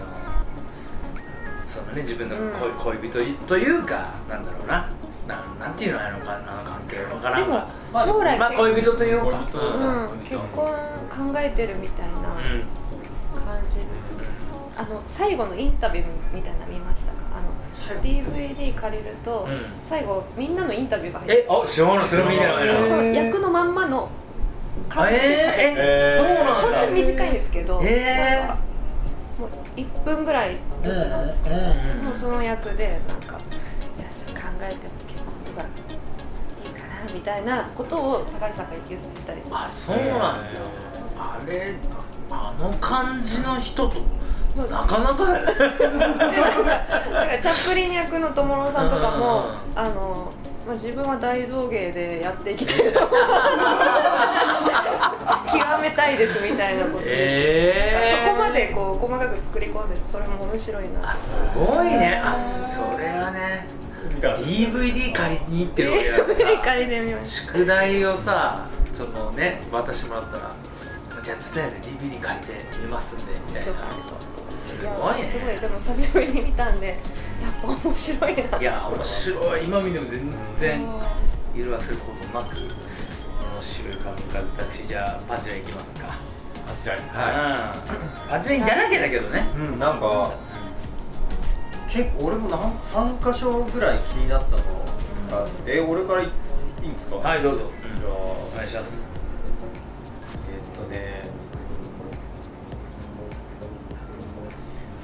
[1.67, 2.36] そのね自分の
[2.82, 4.89] 恋,、恋人というかなんだろうな。
[5.27, 7.03] なんなんていうのあのかあの関係。
[7.03, 7.67] わからでもんが
[8.03, 9.47] 将来まあ恋人というか。
[9.53, 10.65] うんうん、結婚
[11.34, 12.79] 考えてるみたいなうん。
[13.45, 13.79] 感じ
[14.79, 17.17] あの最後のインタビューみたいなの見ましたか？
[17.35, 17.41] あ
[17.95, 19.57] の DVD 借りると、うん。
[19.83, 24.09] 最後みんなのインタビューが入ってえあ知らないそれもいいんじゃない役のまんまの
[24.87, 26.53] 感じでしゃべってえー、えそうなんだ。
[26.61, 28.39] 本当に短いんですけど、えー。
[28.39, 28.57] なんか
[29.37, 32.05] もう1分ぐらいずつなんですけど、うんうんうん。
[32.05, 35.67] もうその役でなんかいやちょっと考えても結婚とか
[36.63, 40.37] いいかなみたいなことを高橋さんが言ってたりとかあそうなんだ。
[41.17, 41.73] あれ
[42.31, 43.97] あの感じの人と
[44.67, 45.25] なかなか。
[45.25, 45.53] だか
[47.25, 49.45] らチャップリン役の友野さんとかも、
[49.75, 50.31] あの、
[50.65, 52.93] まあ、自分は大道芸でやっていきたい 極
[55.81, 56.97] めたいですみたいなこと。
[56.99, 57.95] 言ってえ
[58.51, 61.09] でこう細かく作り込んでてそれも面白いな。
[61.11, 62.21] あすごいね。
[62.23, 62.35] あ
[62.67, 63.67] それはね
[64.21, 66.41] DVD 借りに行ってるわけだからさ。
[66.63, 70.51] 借りてみまし宿題をさそのね渡してもらったら
[71.23, 73.71] じゃあ伝えで DVD 借りて見ますんでみたいな
[74.79, 75.21] すたごいね。
[75.21, 75.59] やすごい。
[75.59, 76.97] でも久しぶりに見たんでやっ
[77.61, 78.57] ぱ面白いな。
[78.59, 79.63] いや面白い。
[79.65, 80.87] 今見ても全然
[81.55, 82.65] 色あせることなく面
[83.61, 86.07] 白い感覚だしじゃあパンチラいきますか。
[86.83, 87.73] 確かには
[88.23, 88.29] うん。
[88.29, 89.39] パンチラインだらけだけどね。
[89.55, 90.31] いうんなんか
[91.91, 97.17] 結構俺もなん3箇所ぐらい気になったのがあってえ俺からいいんですか？
[97.17, 97.65] はいどうぞ。
[97.67, 99.07] じゃおあ願いします。
[100.63, 101.23] えっとね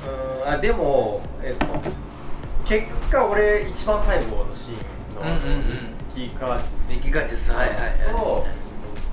[0.06, 1.66] うーんあでも、えっと、
[2.66, 4.76] 結果俺一番最後のシー
[5.12, 5.96] ンの、うんうんうん。
[6.14, 8.44] キーカーチミキガチスはいはいと、はい。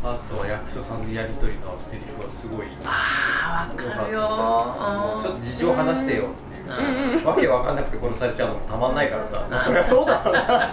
[0.04, 10.72] あとは役所さんのやり取りのセリフはすごいあーわかるよちょっと事情話してよっていう、わけわかんなくて殺されちゃうのもたまんないからさ、うんそりゃそうだろうな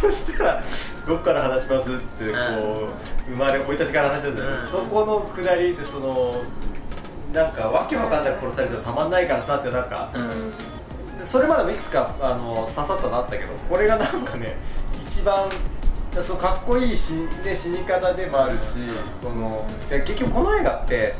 [0.00, 0.62] そしたら
[1.06, 2.88] どっから話しますってこ
[3.28, 4.68] う、生まれ生い立ちから話してるじゃない、うん。
[4.68, 6.42] そこのくだりでその
[7.32, 10.72] なんかわけわかんなく殺されちゃうたまんないからさってなんか、うん。
[11.26, 14.56] それまでもいくつかあの刺さったのあったけどこれがなんかね
[15.06, 15.48] 一番
[16.20, 17.12] そのかっこいいし、
[17.44, 18.58] ね、死に方でもあるし
[19.22, 21.14] こので結局この映画って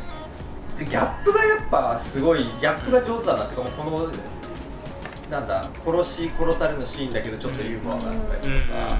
[0.78, 4.12] でギャップがやっぱすごいギャップが上手だなっていうかもうこの
[5.30, 8.98] なんだ殺し殺されるのシーンだけどちょっとユーモアがあったりとか、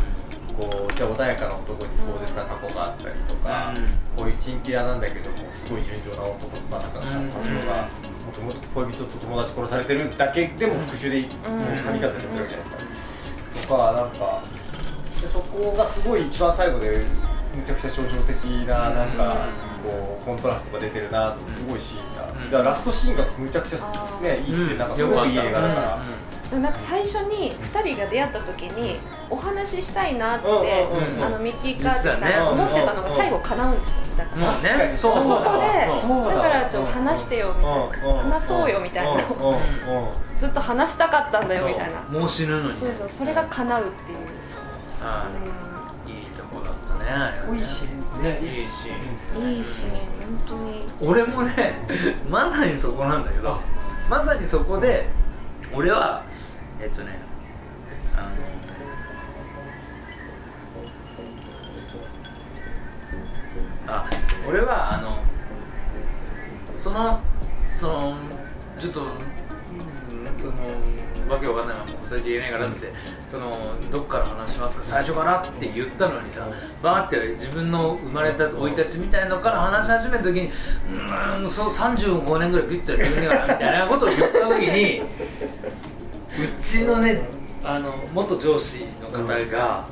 [0.57, 3.75] こうじゃあ穏やかな男にそうでした過去があったりとか、
[4.17, 7.89] こういうチンピラなんだけどもすごい純情な男まあなんかうんが
[8.27, 13.75] もともと恋人と友達殺されてるだけでも復讐で、もう神風でやってるわけじゃないですか。
[13.75, 14.43] とかなんか
[15.21, 16.99] でそこがすごい一番最後で
[17.55, 19.49] むちゃくちゃ象徴的ななんか
[19.83, 23.79] こうコントラストが出てるなとすごいシーンが、だからラストシーンがむちゃくちゃ
[24.23, 26.03] ねいいってなんかすごいいい映画だから。
[26.59, 28.99] なんか最初に2人が出会った時に
[29.31, 30.61] お話ししたいなって、うんう
[31.11, 34.03] んうんあのミッキー・カーズさん思ってたのが最後叶うんですよ。
[34.19, 34.97] だから、うん確かに。
[34.99, 35.45] そうそそう。
[35.45, 36.31] こでそう。
[36.31, 39.21] だだからちょっと話してよみたいな、話そうよみたいな、
[40.39, 42.01] ずっと話したかったんだよみたいな。
[42.03, 43.09] もう死ぬのにそうそう。
[43.09, 44.19] それが叶うっていう、
[45.01, 45.29] は
[46.07, 48.41] いいいとこだったねいいシーンね。
[48.43, 49.43] いいシーン。
[49.43, 49.83] うん、いいし
[50.47, 50.87] 本当に。
[51.01, 51.75] 俺もね
[52.29, 53.59] まさにそこなんだけど
[54.09, 55.09] まさにそこで
[55.75, 56.23] 俺は
[56.83, 57.19] えっとね
[58.17, 58.29] あの
[63.87, 64.11] あ
[64.49, 65.19] 俺はあの
[66.77, 67.21] その
[67.69, 68.17] その
[68.81, 69.07] ちょっと、うん、
[71.31, 72.93] わけわかんないままこそれで言えないからっつって
[73.29, 76.49] そのどっから話しますか最初からって言ったのにさ
[76.83, 85.03] バーって自分の生まれた生い立ちみたいのから話し始めた時にうーんそう35年ぐらいグッとやってくれねえかなみたいなことを言った時に
[86.63, 87.23] ちのね
[87.63, 89.89] あの元上司の方が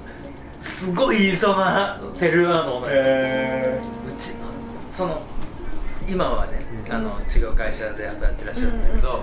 [0.60, 4.46] すごい言いそうなセルなのね、えうちの
[4.90, 5.22] その
[6.08, 6.58] 今はね、
[6.90, 9.22] あの違う会社で働いてらっしゃるんだけど、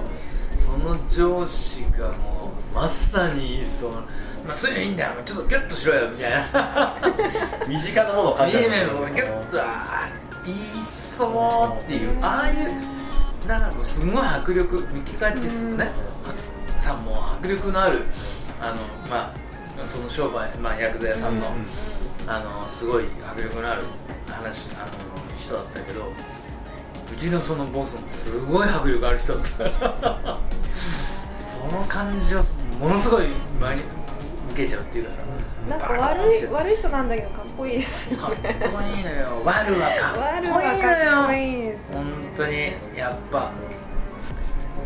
[0.56, 3.98] その上司がもうまさに言いそうな
[4.48, 5.12] まあそういうのいいんだよ。
[5.26, 6.96] ちょっとギュッとしろよみたいな。
[7.02, 15.90] ー、 身近なものを感じるュッとあー言いそうっていうああいうだからもうすごい迫力ミキカッチスもね、
[16.88, 18.04] さんも迫力のある
[18.62, 18.78] あの
[19.10, 21.46] まあその商売、まあ、薬剤屋さんの、
[22.28, 23.84] あのすごい迫力のある
[24.28, 24.88] 話あの
[25.38, 30.36] 人だったけどうちのそのボスもすごい迫力ある人だった。
[31.36, 32.44] その感じを
[32.80, 33.28] ものすごい
[33.60, 33.82] 前に
[34.52, 35.18] 受けちゃうっていうかさ。
[35.68, 39.42] なんか悪い悪い人なんだけどかっこいいですよかっこねいいのよ。
[39.44, 43.52] ワルはかっ悪こいいのはかっこよいいですよ本ね当にやっぱ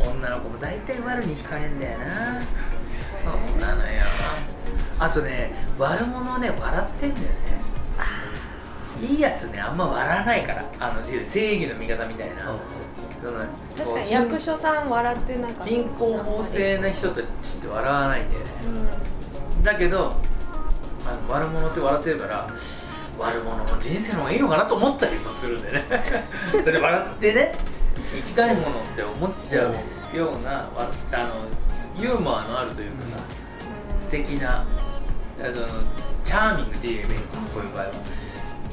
[0.10, 2.06] 女の子も大体悪に惹かれんだよな。
[2.10, 3.90] そうなのよ。
[5.00, 7.30] あとね悪者ね笑ってんだよね。
[9.02, 10.64] いいやつねあんま笑わないから。
[10.80, 12.56] あの正義の味方みたいな、
[13.22, 13.39] その
[13.76, 15.54] 確かに役所さん笑ってなか。
[15.54, 17.28] った貧困法制な人たちっ
[17.62, 18.47] て笑わないんだよね。
[19.58, 19.64] うん。
[19.64, 20.16] だけど
[21.06, 22.47] あの悪者って笑ってるから
[23.20, 25.86] 悪者も人生の方がいいのかなと思ったりもするんでね。
[25.89, 27.56] だって笑ってね
[27.95, 29.76] 生きたいものって思っちゃう
[30.14, 33.18] ようなわあのユーモアのあるというかさ
[33.99, 34.64] 素敵なあ
[35.43, 35.53] の
[36.24, 37.91] チャーミングっていう意味かこういう場合は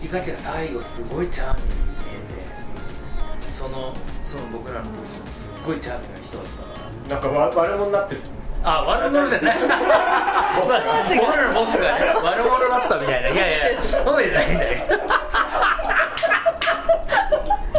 [0.02, 3.92] ピカチが最後すごいチャーミングに見えてその
[4.24, 6.68] その僕らのボスもすっごいチャーミングな人だったか
[7.08, 8.20] らなんかわ悪者になってる
[8.64, 9.58] あ、悪者じゃない。
[10.58, 13.28] 僕らのボスがね、悪者だったみたいな。
[13.28, 14.84] いやいや、そうじゃないんだよ。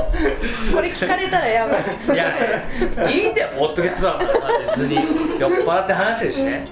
[0.74, 2.16] これ聞かれたらやばい。
[2.16, 4.96] いやいいんだよポッドキャストだからさ別に。
[5.40, 6.68] 酔っ払って話してるしね。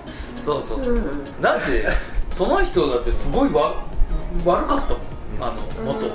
[0.45, 1.01] そうそうそう。
[1.41, 1.87] だって
[2.33, 3.73] その人だってすごいわ
[4.45, 5.01] 悪かったもん。
[5.39, 5.53] あ
[5.85, 6.13] の元は、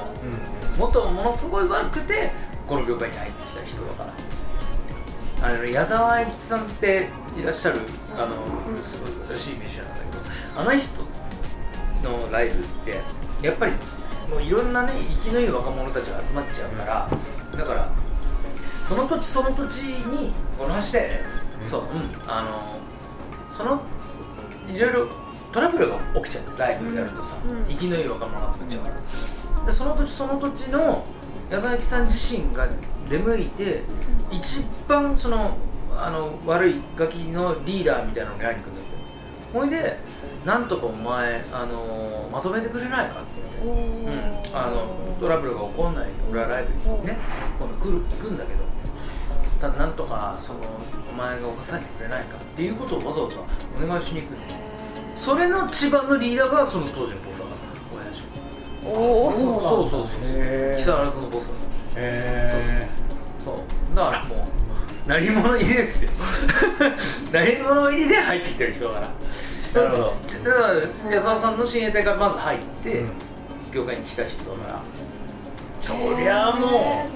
[0.79, 2.31] 元はものすごい悪くて
[2.67, 4.33] この業界に入ってきた人だから。
[5.43, 7.81] あの矢沢永吉さんっていらっしゃる
[8.17, 10.17] あの、素晴らしいミュージシャンなんだけ
[10.55, 11.03] どあの人
[12.27, 13.01] のライブって
[13.45, 13.73] やっぱり
[14.33, 17.11] もういろんなね生きのいい若者たちが集まっちゃうから
[17.57, 17.93] だから
[18.89, 21.21] その土地その土地にこの話で、
[21.63, 21.89] そううん
[22.27, 23.83] あのその
[24.69, 25.09] いろいろ
[25.53, 26.59] トラブルが起きちゃう。
[26.59, 27.65] ライブやるとさ、うん。
[27.69, 29.67] 生きのいい若者が集まっちゃうから。
[29.67, 31.05] でその土地その土地の
[31.51, 32.67] 矢沢さん自身が
[33.11, 33.83] 出向いて
[34.31, 35.57] 一番その
[35.95, 38.92] あの悪いガキのリーダーみたいなのをやりに行くんだって
[39.53, 39.99] ほいで
[40.45, 44.51] なんとかお前あのまとめてくれないかって言って。
[44.51, 44.87] うん、あの
[45.21, 47.17] トラブルが起こんないように俺はライブにね
[47.59, 48.73] 今度来る行くんだけど。
[49.61, 50.59] ただなんとかその
[51.09, 53.37] お前が犯さえてくれないかっていうことをわざわざ
[53.81, 54.61] お願いしに行くんだよ
[55.15, 57.63] それの千葉のリーダーがその当時のボスだから。
[57.95, 58.25] 親父
[58.85, 60.77] おおそうそうそうへー。
[60.77, 61.55] 木更津のボスだ
[61.95, 62.89] へ
[63.45, 63.57] そう。
[63.95, 64.39] だからもう
[65.07, 66.11] 何者入りですよ。
[67.33, 69.01] 何者入りで入ってきてる人だか
[69.75, 69.83] ら。
[69.83, 70.17] なるほど。
[70.45, 70.59] だか
[71.07, 73.11] ら矢沢さんの親衛隊からまず入って、うん。
[73.73, 74.83] 業界に来た人だから。
[75.81, 77.09] そりゃあも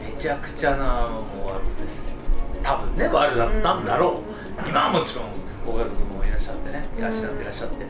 [0.00, 2.14] うめちゃくちゃなもう悪ですよ。
[2.62, 4.22] 多分ね悪だったんだろ
[4.64, 5.24] う、今はもちろん
[5.66, 7.86] ご家族もいらっしゃってねいらっしゃっていらっしゃって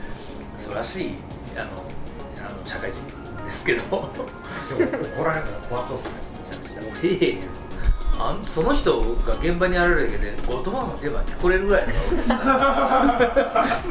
[0.59, 1.15] 素晴らしい
[1.57, 1.65] あの
[2.45, 3.83] あの社会人ですけど。
[3.83, 6.11] ーでも怒られたら怖そうっすね。
[6.51, 7.66] めちゃくちゃ
[8.19, 11.93] あんその人が現場にあるだけで言葉の出番聞こえるぐらいの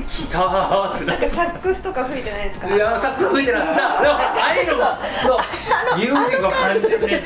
[0.09, 2.67] 来たーってなんかサックスとか吹いてないですか？
[2.75, 4.83] いやサックス吹いてなかったでもああいうのも
[5.23, 7.23] そうミュージックを感じてるね。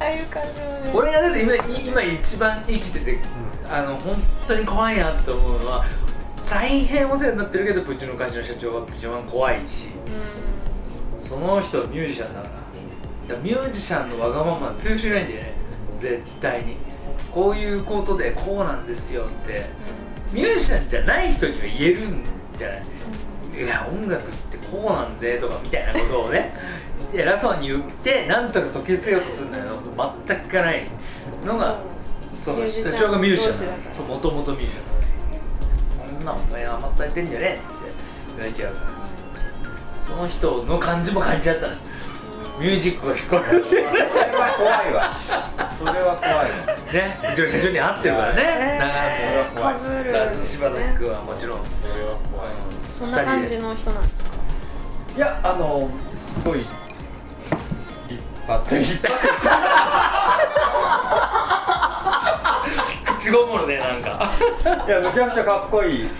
[0.00, 0.90] ああいう感じのね。
[0.94, 3.18] 俺がだって今今一番生きてて、
[3.70, 4.16] あの本
[4.48, 5.84] 当に怖いなって思うのは
[6.50, 9.88] 大変お世話になってるけどうちの会社の社長は一番怖いし。
[11.20, 12.63] その人はミュージシャンだからだから
[13.42, 15.52] ミュージシャンのわがままは通用しないんだよね。
[16.00, 16.76] 絶対に。
[17.32, 19.64] こういうことでこうなんですよって。
[20.32, 22.22] ミュージシャンじゃない人には言えるん
[22.56, 22.80] じゃない？
[23.64, 26.52] いや音楽ってこうなんでとかみたいなことをね。
[27.14, 30.88] 偉そうに言ってなんとか解き捨てようとするんだけど全くいかない
[31.46, 31.78] のが
[32.36, 33.54] その社長がミュージシャン
[33.92, 34.80] そうもともとミュージシャ
[36.06, 37.62] ンそんなお前甘ったれてんじゃねえって
[38.36, 38.86] 言われちゃうから。
[40.08, 41.72] その人の感じも感じちゃったの
[42.58, 43.64] ミュージックが聞こえる。
[43.64, 45.12] それは怖いわ。
[45.12, 46.46] それは怖いわ。
[46.92, 48.78] ねうちの社長に会ってるからね。
[49.54, 50.12] 長かぶる。
[50.12, 51.64] らもう柴崎君はもちろんそ
[51.98, 52.54] れは怖い
[52.98, 54.30] そんな感じの人なんですか
[55.16, 56.70] いやあのすごい立
[58.46, 59.18] 派って立派
[63.18, 63.66] 口ごもる。
[63.66, 64.28] ねなんか
[64.86, 66.10] いやむちゃくちゃかっこいい、んむ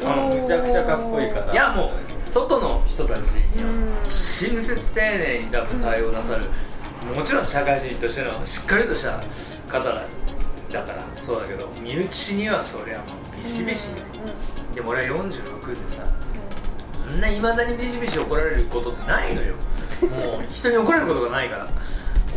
[0.47, 1.91] ちゃくちゃかっこいい方いやもう
[2.35, 3.63] 外の人たちに
[4.09, 6.47] 親切丁寧に多分対応なさる、
[7.15, 9.21] もちろん社会人としてのしっかりとした
[9.69, 10.03] 方だ
[10.73, 13.05] だからそうだけど身内にはそりゃも
[13.39, 13.91] うビシビシ、
[14.75, 16.05] でも俺は46でさ
[16.93, 19.55] そんないまだにビシビシ怒られることってないのよ。
[20.03, 21.69] もう人に怒られることがないから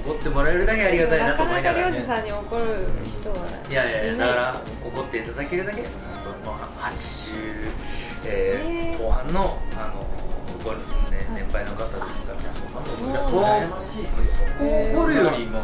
[0.05, 2.63] 怒ってもらえるだけありがたいなと思いながらねなかなかさんに怒る
[3.03, 3.35] 人は
[3.69, 5.91] いやいやいやだから怒っていただけるだけ本
[6.43, 10.03] 当まあ80、えー後半のあの
[10.63, 10.79] ごね
[11.35, 15.61] 年配の方ですからそんなそうもん羨ましいっすよ息子を怒るよりも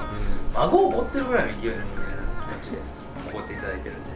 [0.53, 2.21] 孫を怒ってるぐらいの勢いのみたいな
[2.61, 2.77] 気持ちで
[3.33, 4.13] 怒っていただいてるんで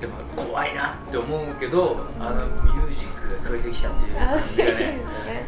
[0.00, 4.98] でも怖いなって思うけどあのミュージックが聞こえてきたっていうあ感じがね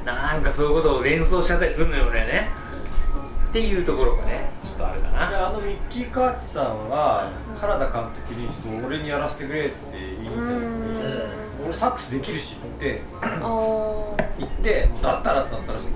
[0.05, 2.51] なんかそういうことを連想しちゃったりするのよ俺ね
[3.53, 7.31] っていうところがねちょっとあるかじなゃああのミッキー・カーチさんは
[7.61, 10.37] 原田監督にちょっと俺にやらせてくれって言いたい
[11.63, 13.03] 俺サックスできるしって。
[14.39, 15.93] 言ってだったらだったらしい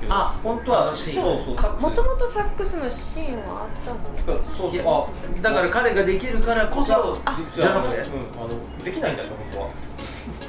[0.00, 0.06] け
[0.42, 1.22] 本当はあのシーン。
[1.22, 4.42] そうそうサックスもともとサックスのシーンはあったの？
[4.42, 4.82] そうそう。
[4.88, 7.98] あだから彼ができるからこそあじゃなくて？
[7.98, 8.02] うん、
[8.42, 9.68] あのできないんだよ本当は。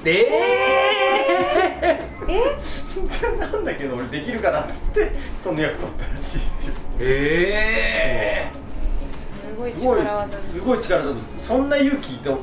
[0.06, 0.10] え
[1.82, 2.00] え
[3.40, 5.12] なんだけど俺できるからっつって
[5.44, 6.74] その役取ったらしいですよ。
[6.98, 8.52] ー、え
[9.42, 12.38] すごいすごい力技すごい力強いそんな勇気と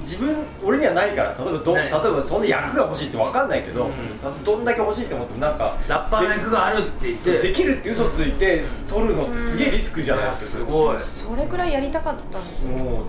[0.00, 1.82] 自分俺にはないから例えばどない。
[1.84, 4.44] 例えばそんな役が欲しいって分かんないけど、うん。
[4.44, 7.38] どんだけ欲しいって思ってもなんかー、ラッパーの役があるって言って。
[7.40, 10.64] できるって嘘ついて取るのってすげえリスクじゃないですか。
[10.66, 10.98] すごい。
[11.00, 12.70] それくらいやりたかったんですよ。
[12.70, 13.04] もう、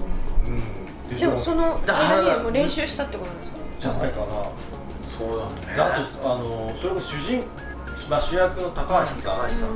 [1.12, 3.58] うん、でもその間にもう練習したってことなんですか？
[3.80, 4.26] じゃないかな
[5.18, 5.76] そうだね。
[5.76, 7.44] であとあのそれこそ主人
[8.10, 9.70] まあ、主役の高橋さん高橋さん。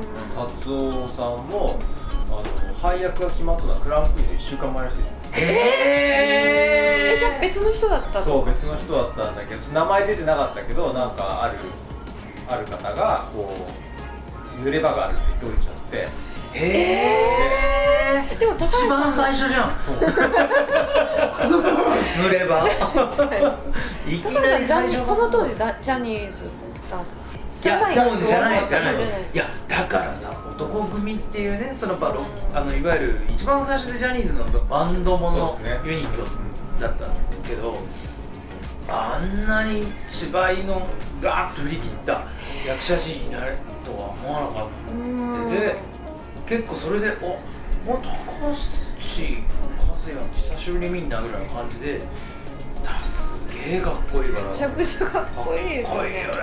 [0.47, 1.79] 達夫さんも
[2.27, 2.43] あの
[2.81, 5.15] 配役が決まったのはクランクインの1週間前らしいです。
[5.33, 11.57] へえじゃあ別の人だったそう別の人だったんだけど名前出てなかったけどなんかある
[12.47, 13.55] ある方がこ
[14.57, 16.07] う濡れ場があるって言って降りちゃってえ
[16.53, 19.71] へえでも高橋一番最初じゃん。
[21.49, 22.67] 塗 れば
[24.07, 26.45] いき高なり最初その当時だジャニーズ
[26.89, 26.97] だ
[27.61, 28.05] じゃないじゃ
[28.41, 28.95] ないじゃない。
[29.33, 32.21] いやだからさ男組っていうねそのバロ
[32.53, 35.89] あのいわゆる一番最初でジャニーズのバンドものそうですね。
[35.91, 36.23] ユニット
[36.81, 37.05] だった
[37.47, 37.77] けど
[38.89, 40.81] あんなに芝居の
[41.21, 42.21] ガーッと振り切った
[42.67, 45.51] 役者陣になるとは思わなかったうん。
[45.51, 45.75] で
[46.51, 47.27] 結構それでお
[47.89, 52.01] お高橋和也久しぶりに見んなぐらいの感じで
[52.83, 53.35] だす
[53.65, 54.47] げえかっこいいから。
[54.47, 55.87] めちゃくちゃかっこいいですよね。
[55.87, 56.41] かっこいいよね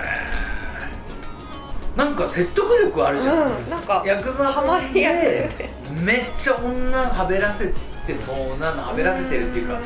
[1.95, 5.69] なんか説得力あるじゃん、うんなんかヤクザハマり役でで
[6.03, 7.71] めっちゃ女はべらせ
[8.07, 9.79] てそうなのはべらせてるっていうか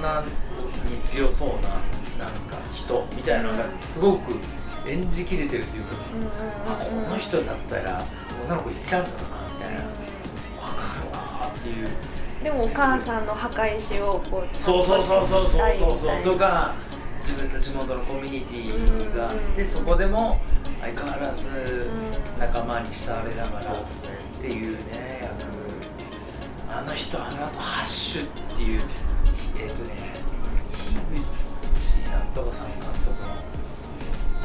[0.00, 0.22] 女
[0.88, 4.32] に強そうななんか人みたいなのがすごく
[4.88, 5.96] 演じきれてるっていうか、
[6.68, 8.02] あこの人だったら
[8.46, 9.82] 女の子行っちゃうんだろうなみたいな。
[9.82, 11.88] わかるわっていう。
[12.42, 15.96] でもお母さんの墓石をこうそうそうそうそうそうそう。
[15.96, 16.74] そうととか
[17.20, 19.68] 自分の地元のコミュニティがあって、うん。
[19.68, 20.40] そこでも
[20.84, 21.88] 相変わらず
[22.38, 23.76] 仲間に慕われながらっ
[24.40, 28.26] ていうね役あの人あの後ハッシュっ
[28.56, 28.82] ていう
[29.58, 29.94] えっ、とね
[31.12, 31.22] 樋
[31.72, 33.28] 口なんとかさん監督の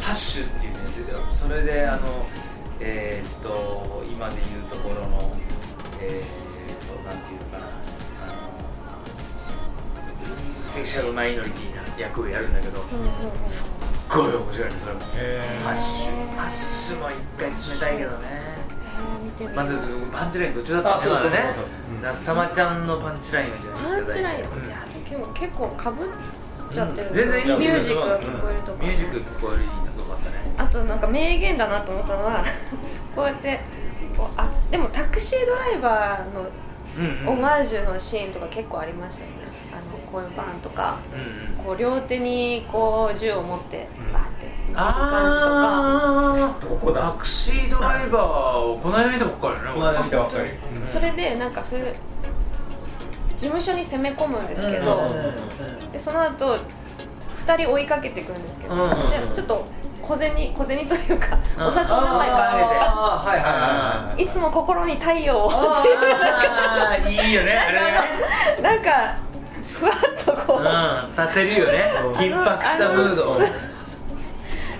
[0.01, 0.79] ハッシュっていうね
[1.11, 2.25] でそれであの
[2.79, 5.31] えっ、と今でいうところの
[6.01, 8.49] えっ、となんていうのかなあの
[10.63, 12.79] セクシャルマイノリティな役をやるんだけど
[13.49, 13.73] すっ
[14.09, 14.99] ごい面白いねそれも。
[15.01, 15.05] ハ
[15.71, 18.59] ッシュハッシュも一回進めたいけどね。
[19.23, 21.37] 見てみまずパンチライン途中だったんですよあそうね。
[21.37, 24.47] そうそうそう夏様ちゃんのパンチラインをじゃあパンチラインいや
[25.09, 26.07] でも結構かぶっ
[26.71, 27.13] ちゃってるうん。
[27.13, 29.88] 全然いいミュージックが聞こえるとかミュージック聞こえるいいのよかったね
[30.59, 32.43] あとなんか名言だなと思ったのは
[33.15, 33.59] こうやって
[34.17, 36.49] こうあでもタクシードライバーの
[36.97, 39.37] うんオマージュのシーンとか結構ありましたよね。
[39.71, 40.97] あのこういうバンとか。
[41.13, 41.63] うんうん。
[41.63, 45.59] こう両手にこう銃を持ってバーって行く感じとか。
[45.63, 50.49] あどこだタクシードライバーをこの間見たばっかりねこの間見たばっかり。
[50.89, 51.93] それでなんかそういう
[53.37, 55.09] 事務所に攻め込むんですけど、
[55.93, 56.57] でその後
[57.29, 59.09] 2人追いかけてくるんですけど、うんうんうん。
[59.11, 59.65] でちょっと
[60.09, 61.67] 小銭小銭というか、うん。
[61.67, 63.57] お札の名前あがあーはいはいは
[64.09, 64.27] いはいい。
[64.27, 67.99] つも心に太陽をあーいいよねあれね。
[68.59, 69.19] なんか
[69.71, 70.65] ふわっとこう、うん
[71.07, 71.91] させるよね。
[72.15, 73.39] 緊迫したムードを。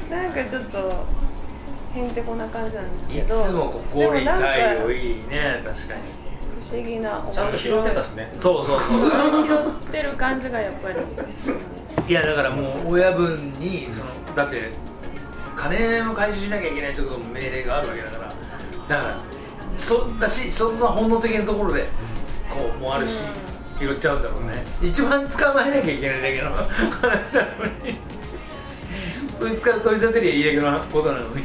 [0.10, 1.06] なんかちょっと
[1.94, 3.44] へんてこな感じなんですいけど。
[3.44, 6.02] つも心に太陽不いいね確かに。
[6.72, 8.34] 思議なちゃんと拾ってたしね。
[8.40, 9.46] そうそうそう。
[9.46, 10.96] 拾ってる感じがやっぱり。
[12.08, 14.72] いやだからもう親分にそのだって
[15.60, 18.34] 金を回収しなきゃいけないところの命令があるわけだから。
[18.88, 19.18] だから
[19.78, 21.86] そだしそんな本能的なところで
[22.50, 23.24] こうもあるし、
[23.78, 28.00] 拾っちゃうんだろうね、一番捕まえなきゃいけないだけの話なのに。
[29.38, 31.44] そいつから取り立てりゃいいだけのことなのに。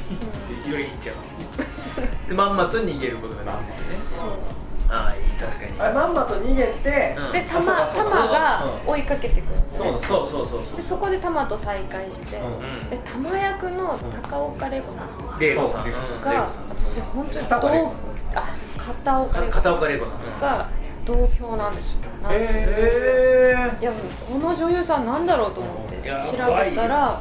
[0.65, 4.64] 拾 いに行っちゃうでまんまと逃げることができる。
[4.89, 5.80] ああいい確かに。
[5.80, 7.32] あれまんまと逃げてうん。
[7.32, 10.76] でタマあそうかそうかタマが追いかけてくるんですねそうそうそうそうそう。
[10.76, 12.47] でそこでタマと再会して、うん。
[12.47, 13.99] うんでタマ役の
[14.30, 15.82] 高岡玲子さん玲子さん。
[15.82, 16.22] そううん。
[16.22, 16.64] が、玲子さん。
[16.68, 17.99] 私本当に片岡玲子さん。
[18.37, 20.18] あ片岡玲子さ片ん岡玲子さん。
[20.18, 20.68] うんが
[21.05, 22.11] 同票なんですよ。
[22.22, 24.01] なんでへいやもう
[24.41, 27.20] この女優さんなんだろうと思ってやばい調よべたら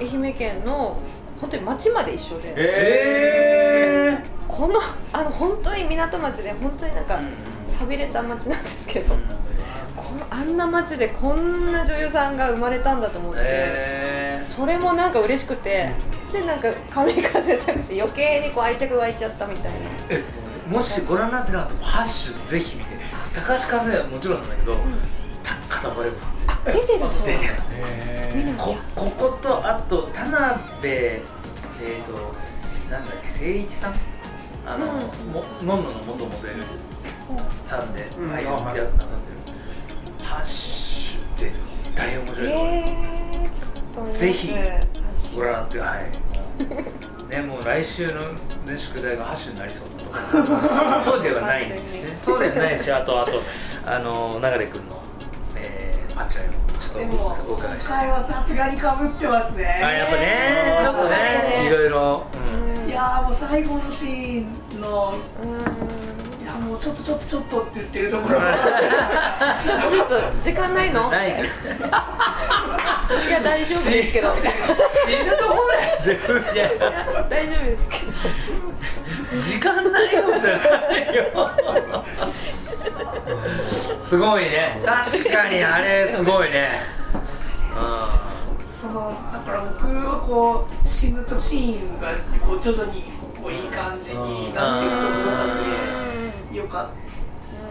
[0.00, 0.06] うん。
[0.06, 0.96] 愛媛県の
[1.40, 3.55] 本当に町まで一緒で、ええ
[4.56, 4.80] この
[5.12, 7.20] あの本当に港町で本当になんか
[7.68, 9.14] 寂れた町なんですけど、
[9.94, 15.90] このあんな町でこんな女優さんが生まれたんだと思って、えそれもなんか嬉しくて、
[16.32, 19.78] でなんか神風タクシー余計にこう愛着湧いちゃったみたいな。
[20.08, 20.24] え
[20.66, 22.96] もしご覧になってなかったらハッシュぜひ見て。
[23.34, 24.74] 高橋和也はもちろんなんだけど、
[25.42, 26.30] た片岡玲子さん。
[26.46, 27.54] あ出てるんですよ出てる。
[28.36, 32.12] 見なきゃここことあと田辺えっ、と
[32.90, 33.94] なんだっけ誠一さん
[34.66, 35.32] あの、うん。
[35.32, 36.62] ものんのの元モデル
[37.64, 38.32] さんでうん。
[38.32, 39.18] 俳優やってなさっ
[40.12, 41.56] てる、ハッシュ絶
[41.94, 47.30] 対面白いと思う、えー、ちょっと見ますぜひ私ご覧ってはい。
[47.30, 48.20] ねもう来週の、
[48.64, 52.16] ね、宿題がハッシュになりそうなとかそうではないんですね。
[52.20, 53.32] そうではないしあとあと
[53.84, 55.02] あの流君の、
[55.56, 62.55] えー、パンチラインをちょっととでも今回はさすがにかぶってますあねやっぱねちょっとねいろいろ、い
[62.96, 64.44] やーもう最後のシー
[64.78, 65.50] ンのうん。
[65.50, 65.60] うん
[66.46, 71.10] いやもうちょっとちょっとちょっとって言ってるところちょっと ちょっと時間ないの？
[71.12, 71.16] い
[73.28, 74.32] いや大丈夫ですけど。
[74.32, 74.72] みたいな死
[75.24, 76.54] ぬとこだよ自分で。
[76.54, 76.68] いや
[77.28, 78.12] 大丈夫ですけど。
[79.42, 80.20] 時間ないよ。
[80.20, 81.24] ってないよ。
[84.08, 84.80] すごいね。
[84.86, 86.84] 確かにあれすごいね
[88.76, 92.08] そのだから僕はこう死ぬとシーンが
[92.46, 93.04] こう徐々に
[93.40, 95.56] こういい感じになっていくところがす
[96.52, 96.88] げえ良かっ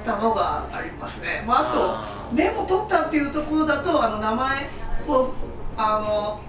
[0.04, 4.70] たのがありますね、まあ、あとメモ取ったっていうところだとあの名前
[5.08, 5.32] を
[5.78, 6.42] あの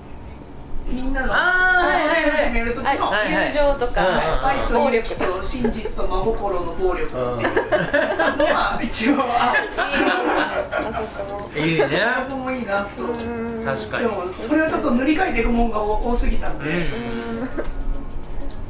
[0.88, 3.34] みんなの決める時の、はいはい。
[3.34, 9.54] はい友情とか、はい愛と暴勇気力とと真実と真心の暴力っていうのは一応あ
[11.56, 12.62] いいねあそこもいいね。
[12.62, 13.02] そこもいいなと。
[13.02, 13.64] うん。
[13.64, 14.08] 確かに。
[14.08, 16.94] でもそれはちょっと塗り替えていくもんが多すぎたんで、う
[17.44, 17.48] ん。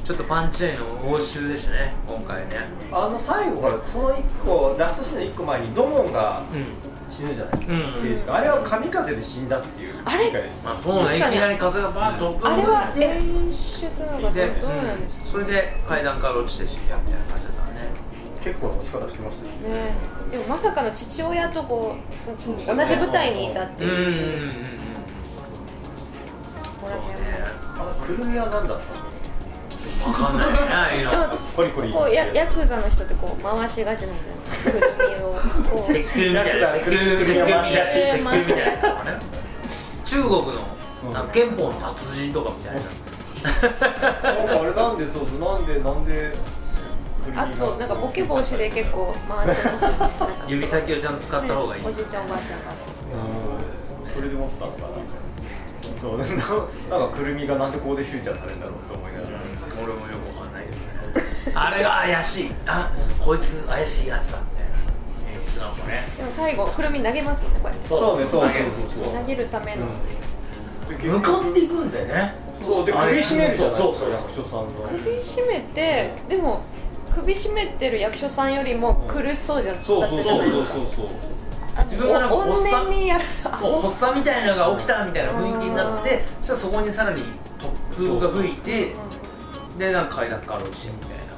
[0.05, 2.69] ちょっとパンチラインの応酬でしたね今回ね。
[2.93, 8.03] あの最後ほらその一個ラストシーンの一個前にドモンがうん死ぬじゃないですか、うん。
[8.03, 8.37] 刑事が。
[8.37, 10.31] あれは神風で死んだっていうあれ？
[10.63, 11.17] まあそうね。
[11.17, 15.29] いきなり風がバーッとあれは演出なのかどうでどうなんですか？
[15.31, 17.89] それで階段から落ちて死んだみたいな感じだったね。
[18.45, 19.51] 結構な落ち方してましたし。
[19.65, 19.95] ね。
[20.31, 24.43] でもまさかの父親とこうそ同じ舞台にいたっていう。
[24.43, 24.51] うん
[26.63, 27.27] そこら辺も
[27.79, 29.16] あのくるみは何だったの？
[30.05, 31.25] 分かんないねああいうのでも
[31.55, 31.93] コリコリ。
[31.93, 35.27] こうやヤクザの人ってこう回しがちなんじゃないですかくるみを
[35.71, 38.81] こう鉄球みたいな鉄球鉄球みたいな鉄球みたいなやつ。
[38.83, 39.19] とかね
[40.05, 42.81] 中国のなんか憲法の達人とかみたいな。
[42.83, 46.33] なんかあれなんでそうそうなんでなんで
[47.37, 51.85] あとなんかボケ防止で結構回してます指先をちゃんと使った方がいい。
[51.85, 54.11] おじいちゃんおばあちゃんがうん。
[54.13, 54.89] それで持ってたのかな
[56.01, 56.39] そうなんなん
[57.11, 59.39] かくるみがなんでここでフューチャーされるんだろうと思いながら
[59.83, 60.71] 俺もよくわかんないけ
[61.07, 61.53] どね。
[61.55, 62.51] あれが怪しい。
[62.67, 62.91] あ
[63.25, 64.77] こいつ怪しいやつだみたいな。
[65.33, 69.15] 演出なのかねでも最後くるみ投げますもんねこうやってそうねそうそう投げるそうそう。
[69.15, 69.87] 投げるための。
[70.87, 72.35] 向かっていくんだよね。
[72.65, 73.77] そうで首絞めるじゃない？
[73.77, 74.71] そうそう役所さんの。
[74.91, 76.63] 首絞めてでも
[77.15, 79.77] 首絞めてる役所さんよりも苦しそうじゃん。
[79.83, 80.65] そうそうそうそうそう。
[80.97, 81.07] そう
[81.77, 82.93] あの自分がなんかお発作
[83.83, 87.23] 発作みたいなのが起きたみたいな雰囲気になってそしたらそこにさらに
[87.93, 88.95] 突風が吹いて
[89.79, 91.17] でなんか階段から落ちてみたいな。
[91.17, 91.33] なんか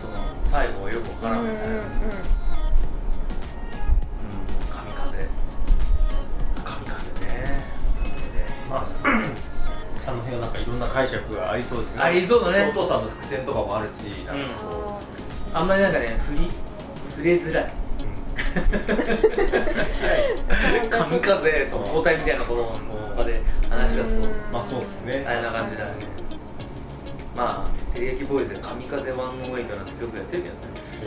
[0.00, 0.14] その
[0.44, 1.80] 最後はよくわからないですね、うん。
[4.68, 5.28] 神風
[6.64, 7.44] 神風ね
[8.68, 8.86] まあ
[10.04, 12.02] あの辺はなんかいろんな解釈がありそうですね。
[12.02, 12.68] ありそうだね。
[12.68, 13.90] お父さんの伏線とかもあるし
[14.26, 14.98] なんかこ
[15.54, 16.50] あんまりなんかね振り
[17.10, 17.72] 触れづらい。
[20.90, 22.78] 神風と交代みたいなことの
[23.16, 25.24] 場で話し出すとうまあそうですね。
[25.26, 25.92] あれな感じだね
[27.36, 30.54] まあ照り焼きボーイズで神風ワンオンウェイトなんて曲やってるけど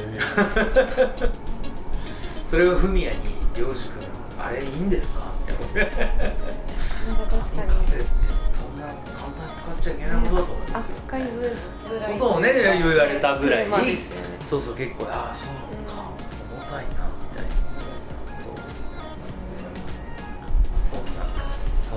[0.07, 1.31] ね。
[2.49, 3.17] それをフミヤに
[3.57, 3.89] 「涼く君
[4.39, 5.93] あれいいんですか?」ってなんか
[7.37, 8.05] 確かに神風って。
[8.51, 10.57] そんな簡単に使っちゃいけないことだと思う。
[10.57, 11.27] んですよ扱いづ
[12.01, 13.65] らいことをね言われたぐらい。
[13.67, 16.09] まあですよねそうそう結構ああそうなのか。
[16.57, 17.51] 重たいなみたいな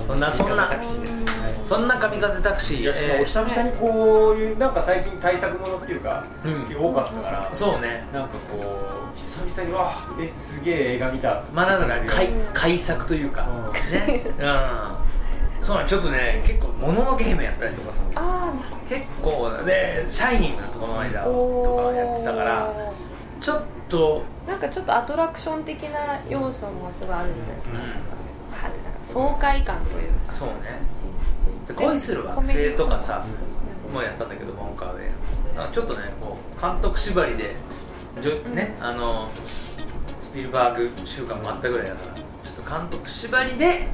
[0.01, 1.25] そんなそんなタクシーです。
[1.67, 6.75] そんな神風タクシーえー久々にこういうなんか最近対策ものっていうか、うん。
[6.75, 8.05] 多かったからそうね。
[8.11, 8.57] なんかこ
[9.13, 11.43] う久々にわあえすげえ映画見た。
[11.53, 13.47] まあなんだろう改い改作というか。
[13.47, 13.73] うん。
[13.73, 14.23] ね。
[14.25, 15.63] うん。
[15.63, 18.01] そうなのちょっとね結構もののけ姫やったりとかさ。
[18.15, 22.73] ああなる結構で「シャイニング」とこの間とかやってたから
[23.39, 28.28] ちょっとなんかちょっとアトラクション的な要素もすごいあるじゃないですか,、うん
[29.13, 30.31] 爽快感というか。
[30.31, 30.79] そうね。
[31.67, 33.23] で恋する惑星とかさ
[33.93, 35.11] もうやったんだけど今回で
[35.71, 37.55] ちょっとねこう監督縛りで
[38.21, 39.29] じょねあの
[40.19, 43.87] スピルバーグ週間もあったぐらいだからちょっと監督縛りで、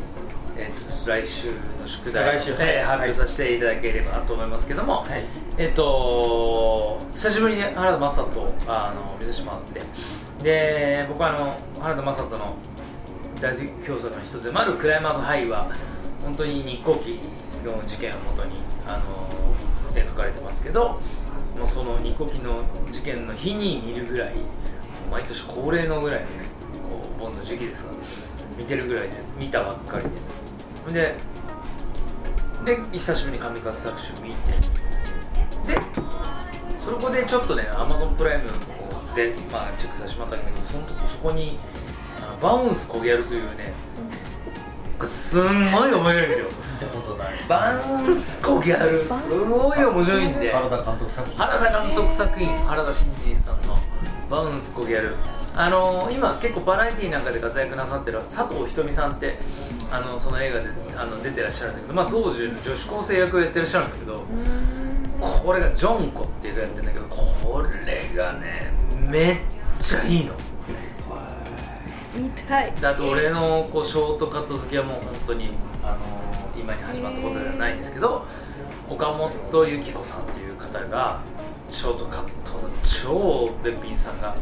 [0.58, 1.52] えー、と来週
[1.82, 5.26] の宿題をえ発表させていただければと思いますけども、はい。
[5.58, 9.82] えっ、と久しぶりに原田雅人とあのせてもらって
[10.44, 12.56] で僕はあの原田雅人の
[13.46, 15.72] 大好き作の一つでもあるクライマーズハイは
[16.24, 17.20] 本当に日航機
[17.64, 18.54] の事件をもとに
[18.88, 19.04] あの
[19.94, 21.00] 描かれてますけど
[21.56, 24.34] もうその日航機の事件の日に見るぐらい
[25.12, 26.34] 毎年恒例のぐらいのね
[26.90, 27.92] こう盆の時期ですが
[28.58, 30.06] 見てるぐらいで見たばっかり
[30.92, 31.16] で。
[32.66, 34.52] でで久しぶりに神風作詞を見て
[35.68, 35.80] で
[36.84, 38.50] そこでちょっとねアマゾンプライム
[39.16, 41.58] で、まあ、チェックさせてもらったんだけどその時そこに
[42.42, 43.74] バウンスコギャルというね
[45.06, 46.48] すんごい面白いんですよ。
[46.74, 50.52] 見たことないバンスコギャルすごい面白いんで。
[50.52, 53.78] 原田監督作品原田監督作品原田真人さんの
[54.30, 55.16] 「バウンスコギャル」
[55.58, 59.38] あの今結構バラエティーなんかで活躍なさってる佐藤ひとみさんって
[59.90, 60.68] あのその映画で
[60.98, 64.24] あの出てらっしゃるんだけど、まあ、当時の女子高生役をやってらっしゃるんだけど
[65.22, 69.38] これがジョンコっていうやってるんだけどこれがねめっ
[69.82, 70.34] ちゃいいの
[72.16, 72.74] 見たい。
[72.80, 75.52] だと俺のこうショートカット好きはもう本当に
[75.84, 75.98] あの
[76.60, 78.26] 今に始まったことではないんですけど
[78.90, 81.20] 岡本由紀子さんっていう方が
[81.70, 84.36] ショートカットの超べっぴんさんが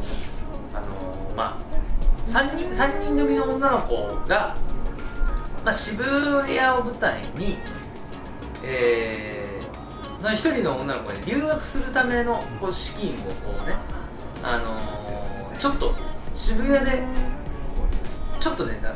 [0.73, 3.95] あのまあ3人三人組の女の子
[4.27, 4.55] が、
[5.63, 7.57] まあ、渋谷を舞台に
[8.65, 13.75] えー、その一人の女の子に留学するためのこう資金をこうね
[14.41, 15.93] あのちょっと
[16.33, 17.03] 渋谷で
[18.43, 18.93] ちょっとねな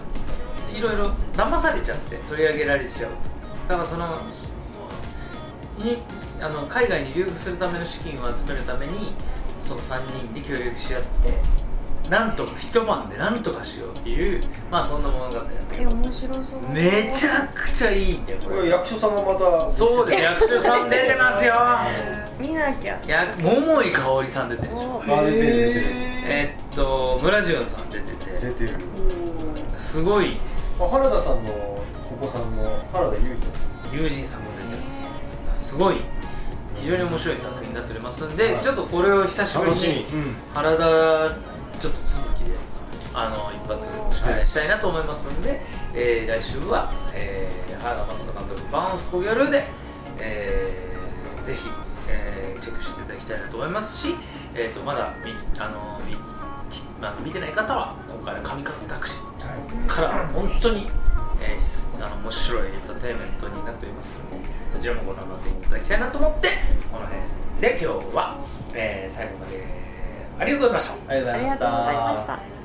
[0.78, 3.12] いろいろ騙されちゃって取り上げられちゃう
[3.70, 4.08] だからその
[5.78, 6.00] に
[6.41, 9.14] あの海外に留学するための資金を集めるために
[9.64, 16.70] その3人で協力し合ってなんとか一晩でなんとかしようっていうまあそんな物語なんだけえど面白そう。
[16.70, 18.70] めちゃくちゃいいんだよこれ。
[18.70, 20.24] 役所さんもまたそうです。
[20.24, 21.54] 役所さん出てますよ。
[22.39, 22.98] 見なきゃ。
[23.06, 25.04] や桃井かおりさん出てるでしょ。
[25.06, 25.86] おあ出てる出てる。
[26.30, 28.48] えっと村淳さん出てて。
[28.48, 28.74] 出てる
[29.98, 30.38] すごい。
[30.78, 34.76] まあ原田さんのお子さんの原田裕二さん友人さんも出て
[35.50, 35.95] ますすごい。
[36.76, 38.64] 非常に面白い作品になっておりますんで、はい。
[38.64, 40.36] ちょっとこれを久しぶりにうん。
[40.54, 42.56] 原田ちょっと続きで
[43.16, 43.89] あの一発
[44.24, 45.62] 出演したいなと思いますんで、
[45.95, 49.66] えー来週は、えー原田正人監督「バウンスコギャルで」
[50.22, 51.70] えーぜひ、
[52.08, 54.16] えーチェックしていただきたいなと思いますし、
[54.54, 56.16] えー、とまだ見あの見
[56.70, 60.89] きあの見てない方は今回の「神風タクシー」から本当に、
[61.41, 64.18] えーあの面白いエンターテインメントになっております。
[64.20, 66.49] のでそちらもご覧になっていただきたいなと思って
[66.91, 67.22] この辺
[67.61, 68.36] で今日は、
[68.76, 69.63] えー最後まで。
[70.39, 71.11] ありがとうございました。
[71.11, 72.57] ありがとうございました